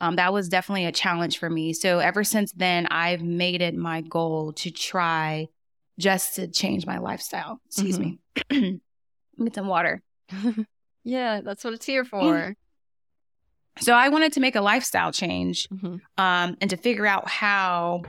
[0.01, 1.73] Um, that was definitely a challenge for me.
[1.73, 5.49] So ever since then, I've made it my goal to try
[5.99, 7.61] just to change my lifestyle.
[7.67, 8.19] Excuse me.
[8.51, 10.03] Get some water.
[11.05, 12.55] yeah, that's what it's here for.
[13.81, 15.69] So I wanted to make a lifestyle change.
[15.69, 16.01] Mhm.
[16.17, 18.03] um, and to figure out how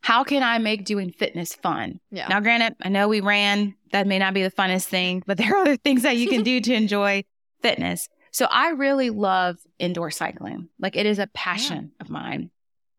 [0.00, 2.00] how can I make doing fitness fun?
[2.10, 2.26] Yeah.
[2.28, 3.74] Now, granted, I know we ran.
[3.92, 6.42] That may not be the funnest thing, but there are other things that you can
[6.42, 7.22] do to enjoy
[7.62, 8.08] fitness.
[8.38, 10.68] So I really love indoor cycling.
[10.78, 12.52] Like it is a passion of mine.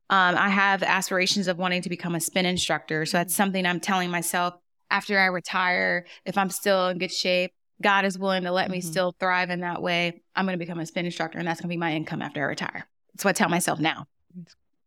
[0.10, 3.06] Um, I have aspirations of wanting to become a spin instructor.
[3.06, 4.56] So that's something I'm telling myself
[4.92, 8.80] after I retire, if I'm still in good shape, God is willing to let me
[8.80, 8.84] Mhm.
[8.84, 10.22] still thrive in that way.
[10.36, 12.42] I'm going to become a spin instructor and that's going to be my income after
[12.42, 12.86] I retire.
[13.14, 14.08] That's what I tell myself now.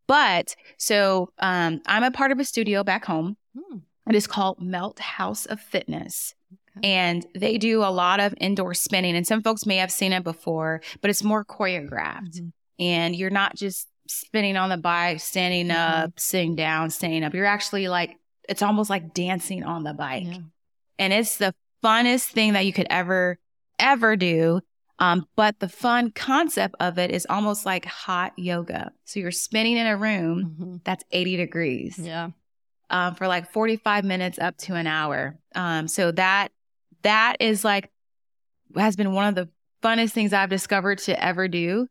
[0.07, 3.39] But so um, I'm a part of a studio back home.
[3.59, 3.79] Hmm.
[4.07, 6.35] It is called Melt House of Fitness.
[6.83, 9.16] And they do a lot of indoor spinning.
[9.16, 12.41] And some folks may have seen it before, but it's more choreographed.
[12.41, 12.53] Mhm.
[12.79, 16.05] And you're not just spinning on the bike, standing Mhm.
[16.05, 17.35] up, sitting down, standing up.
[17.35, 18.16] You're actually like,
[18.49, 20.25] it's almost like dancing on the bike.
[20.27, 20.39] Yeah.
[20.99, 23.39] And it's the funnest thing that you could ever,
[23.79, 24.61] ever do.
[24.99, 28.93] Um, but the fun concept of it is almost like hot yoga.
[29.05, 30.85] So you're spinning in a room Mhm.
[30.85, 32.31] that's 80 degrees Yeah.
[32.91, 35.39] um, for like 45 minutes up to an hour.
[35.55, 36.53] Um, so that
[37.03, 37.91] that is like
[38.77, 39.49] has been one of the
[39.83, 41.87] funnest things I've discovered to ever do.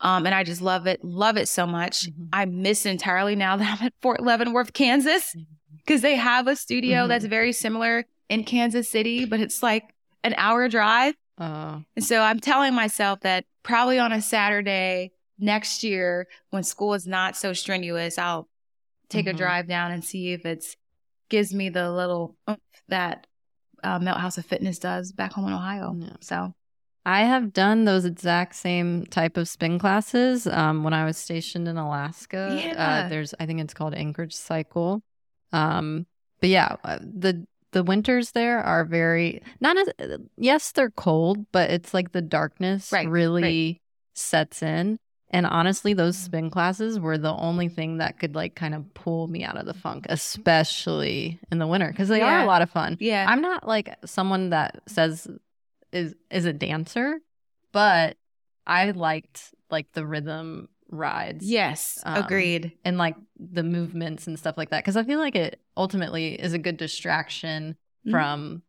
[0.00, 2.06] Um, and I just love it, love it so much.
[2.06, 2.28] Mhm.
[2.32, 5.34] I miss it entirely now that I'm at Fort Leavenworth, Kansas,
[5.78, 7.08] because they have a studio Mhm.
[7.08, 11.14] that's very similar in Kansas City, but it's like an hour drive.
[11.38, 16.92] Uh, And so I'm telling myself that probably on a Saturday next year, when school
[16.94, 18.48] is not so strenuous, I'll
[19.08, 19.30] take Mhm.
[19.30, 20.76] a drive down and see if it's
[21.28, 23.26] gives me the little oomph that
[23.86, 25.94] uh, Melt House of Fitness does back home in Ohio.
[25.98, 26.08] Yeah.
[26.20, 26.54] So
[27.04, 31.68] I have done those exact same type of spin classes um, when I was stationed
[31.68, 32.60] in Alaska.
[32.60, 33.04] Yeah.
[33.04, 35.02] Uh, there's, I think it's called Anchorage Cycle.
[35.52, 36.06] Um,
[36.40, 39.88] but yeah, uh, the the winters there are very not as
[40.36, 43.80] yes they're cold, but it's like the darkness Right, really
[44.14, 44.98] sets in.
[45.30, 49.26] And honestly, those spin classes were the only thing that could like kind of pull
[49.26, 52.70] me out of the funk, especially in the winter because they are a lot of
[52.70, 52.96] fun.
[53.00, 55.26] yeah, I'm not like someone that says
[55.92, 57.18] is is a dancer,
[57.72, 58.16] but
[58.66, 61.44] I liked like the rhythm rides.
[61.44, 62.72] yes, Um, agreed.
[62.84, 64.84] And like the movements and stuff like that.
[64.84, 68.10] Cause I feel like it ultimately is a good distraction Mhm.
[68.12, 68.62] from,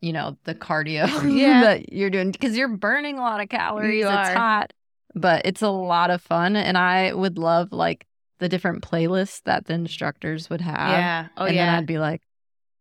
[0.00, 1.06] you know, the cardio
[1.38, 1.60] Yeah.
[1.62, 2.32] that you're doing.
[2.32, 3.94] Cause you're burning a lot of calories.
[4.00, 4.34] You it's are.
[4.34, 4.72] hot,
[5.14, 6.56] but it's a lot of fun.
[6.56, 8.06] And I would love like
[8.38, 11.28] the different playlists that the instructors would have yeah.
[11.36, 11.68] Oh and then.
[11.74, 12.22] I'd be like,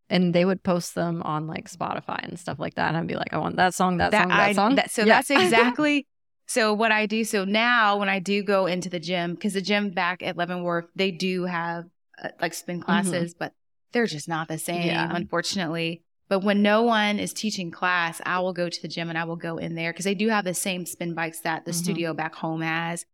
[0.09, 2.87] and they would post them on like Spotify and stuff like that.
[2.89, 4.75] And I'd be like, I want that song, that, song, that I- song.
[4.75, 5.15] that- so Yeah.
[5.17, 6.07] that's exactly.
[6.47, 7.23] So what I do.
[7.23, 10.85] So now when I do go into the gym, because the gym back at Leavenworth,
[10.95, 11.85] they do have
[12.23, 13.53] uh, like spin classes, but
[13.91, 14.87] they're just not the same, Mm-hmm.
[14.87, 15.11] Yeah.
[15.15, 16.03] unfortunately.
[16.29, 19.23] But when no one is teaching class, I will go to the gym and I
[19.23, 21.75] will go in there because they do have the same spin bikes that the Mhm.
[21.75, 23.05] studio back home has.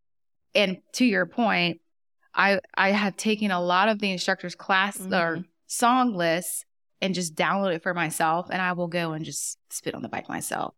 [0.53, 1.79] And to your point,
[2.33, 5.07] I I have taken a lot of the instructors' class or
[5.37, 5.45] Mhm.
[5.67, 6.65] song lists
[7.01, 10.09] and just download it for myself and I will go and just spit on the
[10.09, 10.75] bike myself.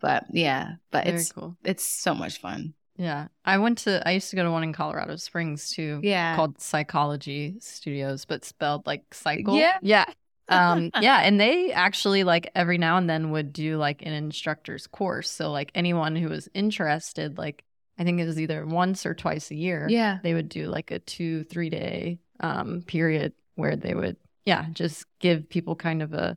[0.00, 1.56] But yeah, but Very it's cool.
[1.64, 2.74] it's so much fun.
[2.96, 3.28] Yeah.
[3.46, 6.00] I went to, I used to go to one in Colorado Springs too.
[6.02, 6.36] Yeah.
[6.36, 9.56] Called Psychology Studios, but spelled like cycle.
[9.56, 9.78] Yeah.
[9.80, 10.04] Yeah.
[10.50, 11.20] Um, yeah.
[11.22, 15.30] And they actually, like, every now and then would do like an instructor's course.
[15.30, 17.64] So, like, anyone who was interested, like,
[17.98, 20.18] I think it was either once or twice a year, Yeah.
[20.22, 25.04] they would do like a two, three day um, period where they would, yeah, just
[25.18, 26.36] give people kind of a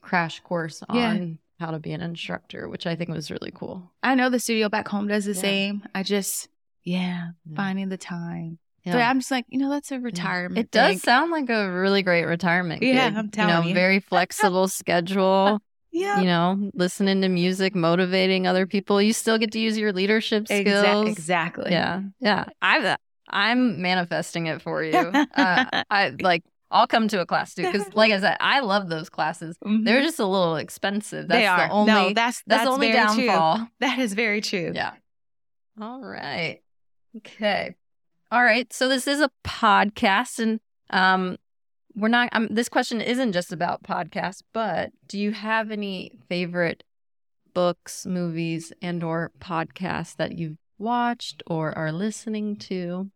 [0.00, 0.96] crash course on
[1.58, 1.64] Yeah.
[1.66, 3.92] how to be an instructor, which I think was really cool.
[4.02, 5.40] I know the studio back home does the Yeah.
[5.40, 5.82] same.
[5.94, 6.48] I just
[6.84, 7.56] yeah, Yeah.
[7.56, 8.58] finding the time.
[8.84, 8.92] Yeah.
[8.94, 10.58] But I'm just like, you know, that's a retirement.
[10.58, 10.98] It does thing.
[10.98, 12.82] sound like a really great retirement.
[12.82, 13.18] Yeah, gig.
[13.18, 13.60] I'm telling you.
[13.60, 13.74] Know, you.
[13.74, 15.60] very flexible schedule.
[15.92, 16.20] Yeah.
[16.20, 19.00] You know, listening to music, motivating other people.
[19.00, 21.08] You still get to use your leadership Exa- skills.
[21.10, 21.70] exactly.
[21.70, 22.46] Yeah, yeah.
[22.60, 22.96] I'm
[23.28, 24.96] I'm manifesting it for you.
[24.96, 25.24] uh,
[25.90, 26.42] I like.
[26.74, 29.58] I'll come to a class too because, like I said, I love those classes.
[29.62, 29.84] Mhm.
[29.84, 31.28] They're just a little expensive.
[31.28, 31.68] That's they are.
[31.68, 31.92] the only.
[31.92, 33.56] no, that's, that's that's, the only downfall.
[33.58, 33.66] true.
[33.80, 34.72] That is very true.
[34.74, 34.92] Yeah.
[35.78, 36.62] All right.
[37.18, 37.74] Okay.
[38.32, 38.72] All right.
[38.72, 40.58] So this is a podcast, and
[40.88, 41.36] um,
[41.94, 42.30] we're not.
[42.32, 46.82] Um, this question isn't just about podcasts, but do you have any favorite
[47.52, 53.10] books, movies, and/or podcasts that you've watched or are listening to?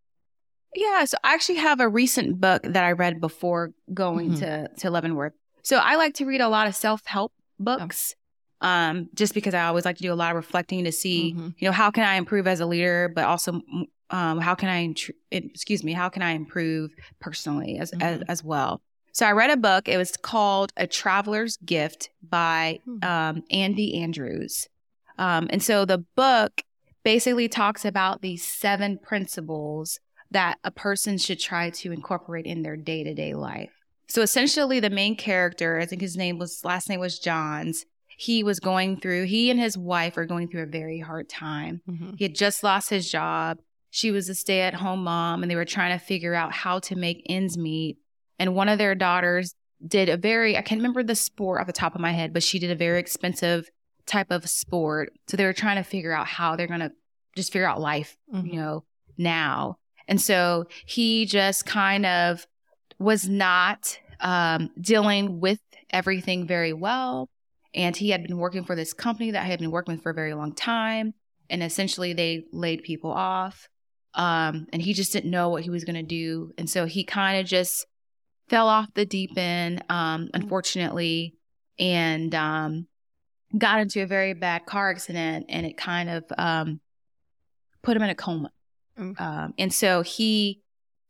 [0.75, 4.39] Yeah, so I actually have a recent book that I read before going Mhm.
[4.41, 5.33] to to Leavenworth.
[5.63, 8.15] So I like to read a lot of self help books,
[8.61, 11.55] um, just because I always like to do a lot of reflecting to see, Mhm.
[11.57, 13.63] you know, how can I improve as a leader, but also,
[14.11, 14.95] um, how can I,
[15.31, 16.91] excuse me, how can I improve
[17.21, 18.25] personally as as, Mhm.
[18.29, 18.81] as well.
[19.13, 19.89] So I read a book.
[19.89, 22.99] It was called A Traveler's Gift by Hmm.
[23.03, 24.69] um, Andy Andrews,
[25.19, 26.63] um, and so the book
[27.03, 29.99] basically talks about these seven principles
[30.31, 33.71] that a person should try to incorporate in their day to day life.
[34.09, 37.85] So essentially, the main character, I think his name was last name was Johns.
[38.19, 39.25] He was going through.
[39.25, 41.81] He and his wife are going through a very hard time.
[41.89, 42.15] Mhm.
[42.19, 43.59] He had just lost his job.
[43.97, 46.81] She was a stay at home mom, and they were trying to figure out how
[46.81, 47.97] to make ends meet.
[48.39, 49.55] And one of their daughters
[49.87, 52.43] did a very, I can't remember the sport off the top of my head, but
[52.43, 53.71] she did a very expensive
[54.05, 55.15] type of sport.
[55.29, 56.93] So they were trying to figure out how they're going to
[57.37, 58.53] just figure out life, Mhm.
[58.53, 58.85] you know,
[59.17, 59.79] now.
[60.07, 62.47] And so he just kind of
[62.99, 67.31] was not um, dealing with everything very well.
[67.75, 70.11] And he had been working for this company that I had been working with for
[70.11, 71.15] a very long time.
[71.49, 73.71] And essentially, they laid people off.
[74.17, 76.53] Um, and he just didn't know what he was going to do.
[76.57, 77.87] And so he kind of just
[78.49, 81.35] fell off the deep end, um, unfortunately,
[81.79, 82.87] and um,
[83.57, 85.47] got into a very bad car accident.
[85.51, 86.81] And it kind of um,
[87.83, 88.51] put him in a coma.
[88.99, 89.21] Mm.
[89.21, 90.63] Um, and so he,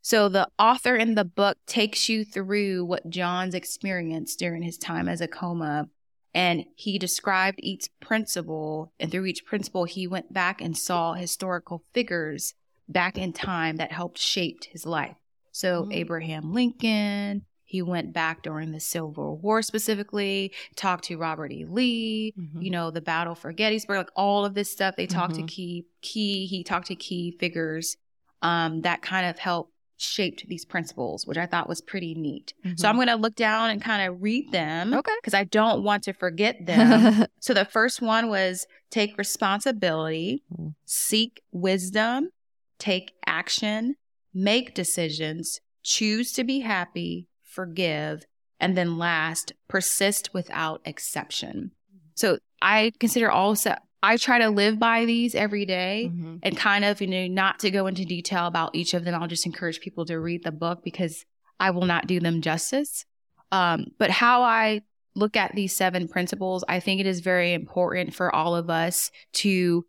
[0.02, 5.08] so the author in the book takes you through what John's experienced during his time
[5.08, 5.88] as a coma.
[6.34, 8.92] And he described each principle.
[8.98, 12.54] And through each principle, he went back and saw historical figures
[12.88, 15.16] back in time that helped shape his life.
[15.52, 15.94] So Mm.
[15.94, 21.64] Abraham Lincoln, he went back during the Civil War specifically, talked to Robert E.
[21.64, 22.62] Lee, Mhm.
[22.62, 24.94] you know, the battle for Gettysburg, like all of this stuff.
[24.96, 25.38] They talked Mhm.
[25.38, 27.96] to key key, he talked to key figures
[28.42, 32.52] um, that kind of helped shaped these principles, which I thought was pretty neat.
[32.62, 32.88] So Mhm.
[32.90, 35.12] I'm gonna look down and kind of read them okay.
[35.22, 37.24] because I don't want to forget them.
[37.40, 40.74] so the first one was take responsibility, Mm.
[40.84, 42.28] seek wisdom,
[42.78, 43.96] take action,
[44.34, 48.24] make decisions, choose to be happy, forgive,
[48.60, 51.72] and then last, persist without exception.
[52.14, 56.38] So I consider also I try to live by these every day Mhm.
[56.42, 59.14] and kind of, you know, not to go into detail about each of them.
[59.14, 61.24] I'll just encourage people to read the book because
[61.58, 63.04] I will not do them justice.
[63.50, 64.82] Um, but how I
[65.14, 69.10] look at these seven principles, I think it is very important for all of us
[69.34, 69.86] to,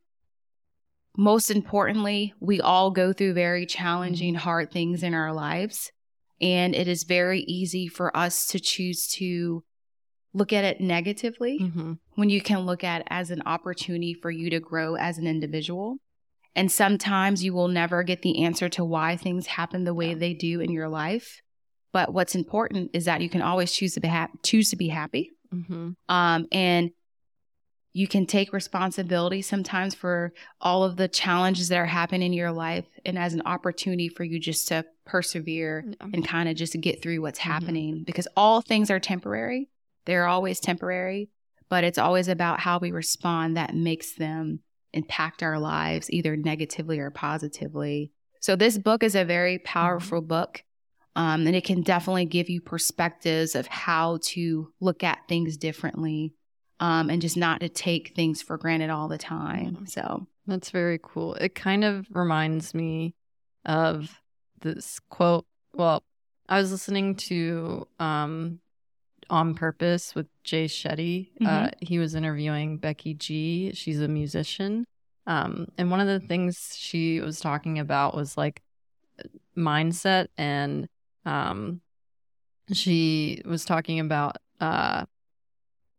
[1.18, 5.92] most importantly, we all go through very challenging, hard things in our lives.
[6.40, 9.64] And it is very easy for us to choose to
[10.34, 11.98] look at it negatively Mhm.
[12.14, 15.26] when you can look at it as an opportunity for you to grow as an
[15.26, 15.98] individual.
[16.56, 20.36] And sometimes you will never get the answer to why things happen the way they
[20.36, 21.42] do in your life.
[21.92, 24.90] But what's important is that you can always choose to be happy, choose to be
[24.90, 25.32] happy.
[25.52, 25.96] Mhm.
[26.10, 26.92] Um, and
[27.98, 30.32] you can take responsibility sometimes for
[30.62, 34.24] all of the challenges that are happening in your life and as an opportunity for
[34.24, 36.08] you just to persevere Yeah.
[36.14, 37.44] and kind of just get through what's Mhm.
[37.44, 39.70] happening because all things are temporary.
[40.06, 41.30] They're always temporary,
[41.70, 44.60] but it's always about how we respond that makes them
[44.94, 48.12] impact our lives either negatively or positively.
[48.42, 50.64] So this book is a very powerful book.
[51.16, 56.36] Um, and it can definitely give you perspectives of how to look at things differently
[56.80, 59.86] um, and just not to take things for granted all the time.
[59.88, 61.34] So That's very cool.
[61.36, 63.16] It kind of reminds me
[63.66, 64.22] of
[64.62, 65.46] this quote.
[65.74, 66.04] Well,
[66.50, 68.60] I was listening to um
[69.30, 71.32] on purpose with Jay Shetty.
[71.46, 73.74] Uh, he was interviewing Becky G.
[73.74, 74.86] She's a musician.
[75.26, 78.62] Um, and one of the things she was talking about was like
[79.58, 80.88] mindset and
[81.26, 81.82] um
[82.72, 85.04] she was talking about uh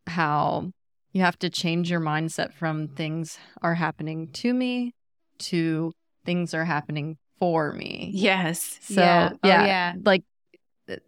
[0.09, 0.70] how
[1.12, 4.94] you have to change your mindset from things are happening to me
[5.38, 5.92] to
[6.24, 8.11] things are happening for me.
[8.12, 9.66] yes, So, yeah, Oh, yeah.
[9.66, 9.94] yeah.
[10.04, 10.24] Like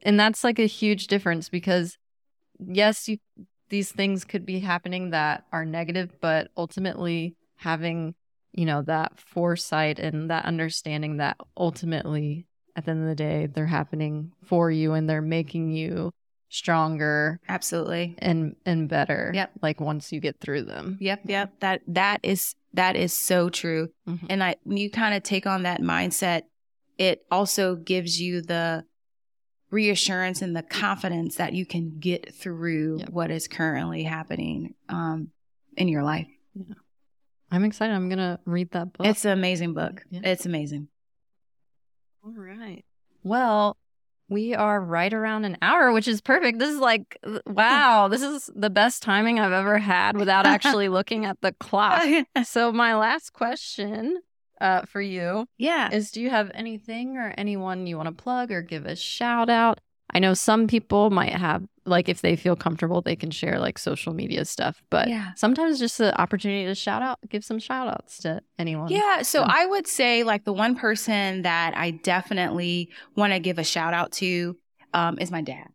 [0.03, 1.97] and that's like a huge difference because
[2.59, 3.19] yes, you
[3.71, 8.15] these things could be happening that are negative, but ultimately having,
[8.53, 12.47] you know, that foresight and that understanding that ultimately
[12.77, 16.11] at the end of the day they're happening for you and they're making you
[16.51, 18.15] stronger absolutely.
[18.19, 19.31] and and better.
[19.35, 19.53] Yep.
[19.63, 20.99] Like once you get through them.
[21.01, 21.53] Yep, yep.
[21.61, 23.89] That that is that is so true.
[24.07, 24.27] Mhm.
[24.29, 26.43] And I when you kind of take on that mindset,
[26.99, 28.85] it also gives you the
[29.71, 33.09] reassurance and the confidence that you can get through Yep.
[33.11, 35.29] what is currently happening um,
[35.77, 36.27] in your life.
[36.55, 36.75] Yeah.
[37.53, 37.95] I'm excited.
[37.95, 39.07] I'm gonna read that book.
[39.07, 40.03] It's an amazing book.
[40.11, 40.21] Yeah.
[40.25, 40.89] It's amazing.
[42.25, 42.85] All right.
[43.23, 43.77] Well,
[44.31, 46.59] we are right around an hour, which is perfect.
[46.59, 51.27] This is like, wow, this is the best timing I've ever had without actually looking
[51.27, 52.03] at the clock.
[52.45, 54.21] So, my last question
[54.61, 55.91] uh, for you yeah.
[55.93, 59.51] is Do you have anything or anyone you want to plug or give a shout
[59.51, 59.81] out?
[60.13, 63.79] I know some people might have, like, if they feel comfortable, they can share like
[63.79, 65.33] social media stuff, but Yeah.
[65.37, 68.91] sometimes just the opportunity to shout out, give some shout outs to anyone.
[68.93, 69.53] Yeah, so Yeah.
[69.55, 73.95] I would say like the one person that I definitely want to give a shout
[73.95, 74.57] out to
[74.93, 75.69] um, is my dad.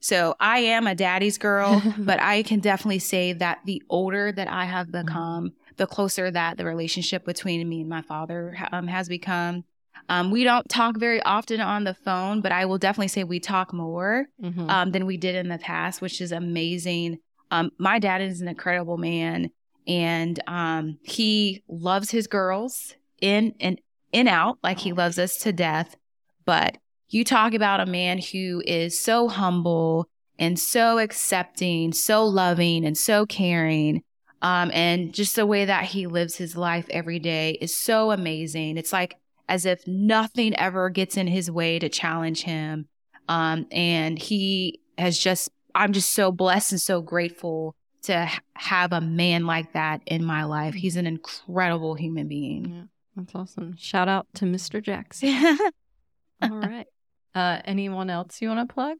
[0.00, 4.48] So I am a daddy's girl, but I can definitely say that the older that
[4.48, 9.08] I have become, the closer that the relationship between me and my father um, has
[9.08, 9.64] become.
[10.08, 13.40] Um, we don't talk very often on the phone, but I will definitely say we
[13.40, 14.70] talk more Mhm.
[14.70, 17.18] um, than we did in the past, which is amazing.
[17.50, 19.50] Um, my dad is an incredible man,
[19.86, 23.80] and um, he loves his girls in and
[24.12, 25.96] in out, like he loves us to death.
[26.44, 26.78] But
[27.08, 32.96] you talk about a man who is so humble and so accepting, so loving, and
[32.98, 34.02] so caring.
[34.42, 38.76] Um, and just the way that he lives his life every day is so amazing.
[38.76, 39.16] It's like
[39.48, 42.88] as if nothing ever gets in his way to challenge him.
[43.28, 49.00] Um, and he has just, I'm just so blessed and so grateful to have a
[49.00, 50.74] man like that in my life.
[50.74, 52.72] He's an incredible human being.
[52.72, 52.82] Yeah,
[53.16, 53.76] that's awesome.
[53.76, 54.82] Shout out to Mr.
[54.82, 55.58] Jackson.
[56.42, 56.86] All right.
[57.34, 58.96] Uh, anyone else you want to plug?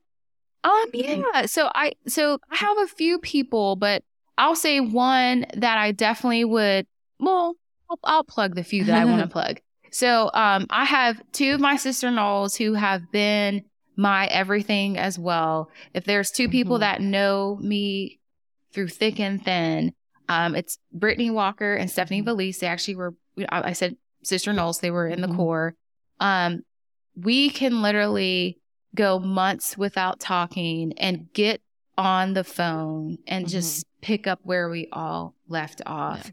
[0.64, 1.46] Um, yeah.
[1.46, 4.02] So I so I have a few people, but
[4.36, 6.86] I'll say one that I definitely would.
[7.20, 7.54] Well,
[7.88, 9.60] I'll, I'll plug the few that I want to plug.
[9.96, 13.64] So um, I have two of my sister Knowles who have been
[13.96, 15.70] my everything as well.
[15.94, 16.80] If there's two people Mhm.
[16.80, 18.20] that know me
[18.74, 19.94] through thick and thin,
[20.28, 22.58] um, it's Brittany Walker and Stephanie Valise.
[22.58, 23.14] They actually were.
[23.48, 24.80] I said sister Knowles.
[24.80, 25.36] They were in the Mhm.
[25.36, 25.74] Corps.
[26.20, 26.60] Um,
[27.14, 28.58] we can literally
[28.94, 31.62] go months without talking and get
[31.96, 33.50] on the phone and Mhm.
[33.50, 36.32] just pick up where we all left off.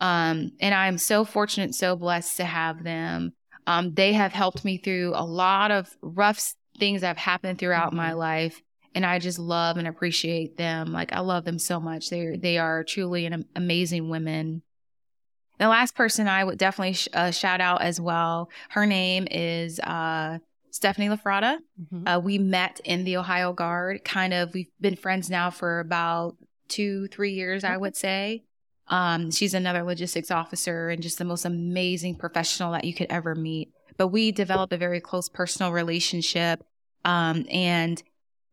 [0.00, 3.32] Um, and I'm so fortunate, so blessed to have them.
[3.66, 7.92] Um, they have helped me through a lot of rough things that have happened throughout
[7.92, 8.16] my Mhm.
[8.18, 8.60] life.
[8.96, 10.92] And I just love and appreciate them.
[10.92, 12.10] Like I love them so much.
[12.10, 14.62] They they are truly an amazing women.
[15.58, 18.50] The last person I would definitely sh- uh, shout out as well.
[18.70, 20.38] Her name is uh,
[20.70, 21.58] Stephanie Lafrada.
[21.92, 22.08] Mhm.
[22.16, 24.04] Uh, we met in the Ohio Guard.
[24.04, 26.36] Kind of, we've been friends now for about
[26.68, 28.42] two, three years, I would say.
[28.88, 33.34] Um, she's another logistics officer and just the most amazing professional that you could ever
[33.34, 33.70] meet.
[33.96, 36.62] But we developed a very close personal relationship.
[37.04, 38.02] Um, and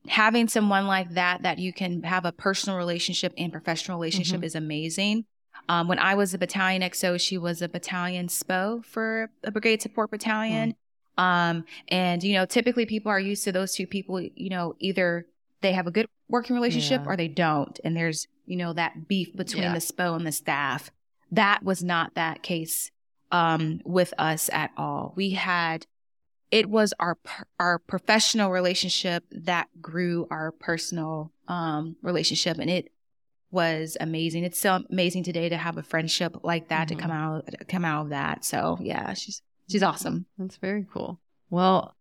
[0.08, 4.46] having someone like that, that you can have a personal relationship and professional relationship Mhm.
[4.46, 5.26] is amazing.
[5.70, 9.82] Um, when I was a battalion XO, she was a battalion SPO for a brigade
[9.82, 10.76] support battalion.
[11.18, 15.28] Um, and you know, typically people are used to those two people, you know, either
[15.62, 17.12] they have a good working relationship Yeah.
[17.12, 17.80] or they don't.
[17.84, 19.74] And there's, you know, that beef between Yeah.
[19.74, 20.92] the SPO and the staff.
[21.32, 22.92] That was not that case
[23.32, 25.14] um, with us at all.
[25.16, 25.88] We had,
[26.52, 27.18] it was our
[27.62, 32.92] our professional relationship that grew our personal um, relationship, and it
[33.52, 34.44] was amazing.
[34.44, 36.90] It's so amazing today to have a friendship like that Mhm.
[36.90, 38.44] to come out come out of that.
[38.44, 40.26] So yeah, she's she's awesome.
[40.38, 41.22] That's very cool.
[41.50, 41.96] Well,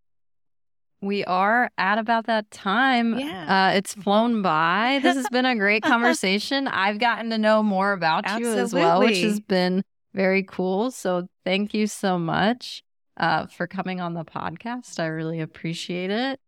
[1.00, 3.18] we are at about that time.
[3.18, 3.70] Yeah.
[3.70, 5.00] Uh, it's flown by.
[5.02, 6.68] This has been a great conversation.
[6.68, 9.82] I've gotten to know more about you as well, which has been
[10.14, 10.90] very cool.
[10.90, 12.82] So thank you so much
[13.16, 14.98] uh, for coming on the podcast.
[15.00, 16.40] I really appreciate it.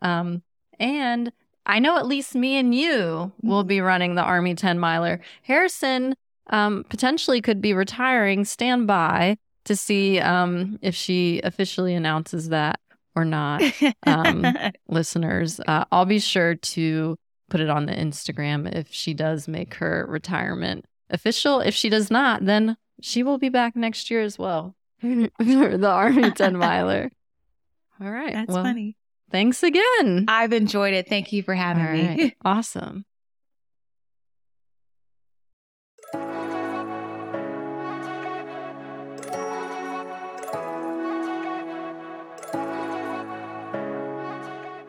[0.00, 0.42] Um,
[0.78, 1.32] and
[1.66, 5.20] I know at least me and you will be running the Army 10 miler.
[5.42, 6.14] Harrison
[6.48, 8.44] um, potentially could be retiring.
[8.44, 12.80] Stand by to see um, if she officially announces that
[13.14, 13.62] or not
[14.06, 14.46] um,
[14.88, 15.60] listeners.
[15.66, 17.16] Uh, I'll be sure to
[17.48, 21.60] put it on the Instagram if she does make her retirement official.
[21.60, 26.30] If she does not, then she will be back next year as well the Army
[26.30, 27.10] 10 miler.
[28.00, 28.32] All right.
[28.32, 28.96] That's well, funny.
[29.30, 30.26] thanks again.
[30.28, 31.08] I've enjoyed it.
[31.08, 32.36] Thank you for having me.
[32.44, 33.04] Awesome.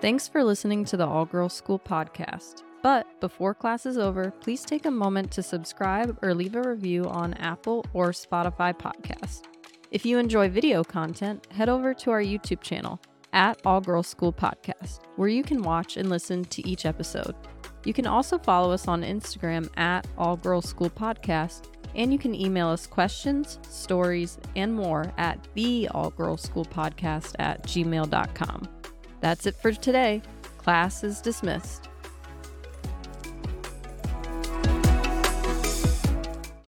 [0.02, 2.64] Thanks for listening to the All Girls School podcast.
[2.82, 7.06] But before class is over, please take a moment to subscribe or leave a review
[7.06, 9.44] on Apple or Spotify podcast.
[9.92, 13.00] If you enjoy video content, head over to our YouTube channel
[13.32, 17.36] at All Girls School Podcast, where you can watch and listen to each episode.
[17.86, 22.34] You can also follow us on Instagram at All Girls School Podcast, and you can
[22.34, 28.81] email us questions, stories, and more at the All Girls School Podcast at gmail.com.
[29.22, 30.22] That's it for today.
[30.58, 31.91] Class is dismissed.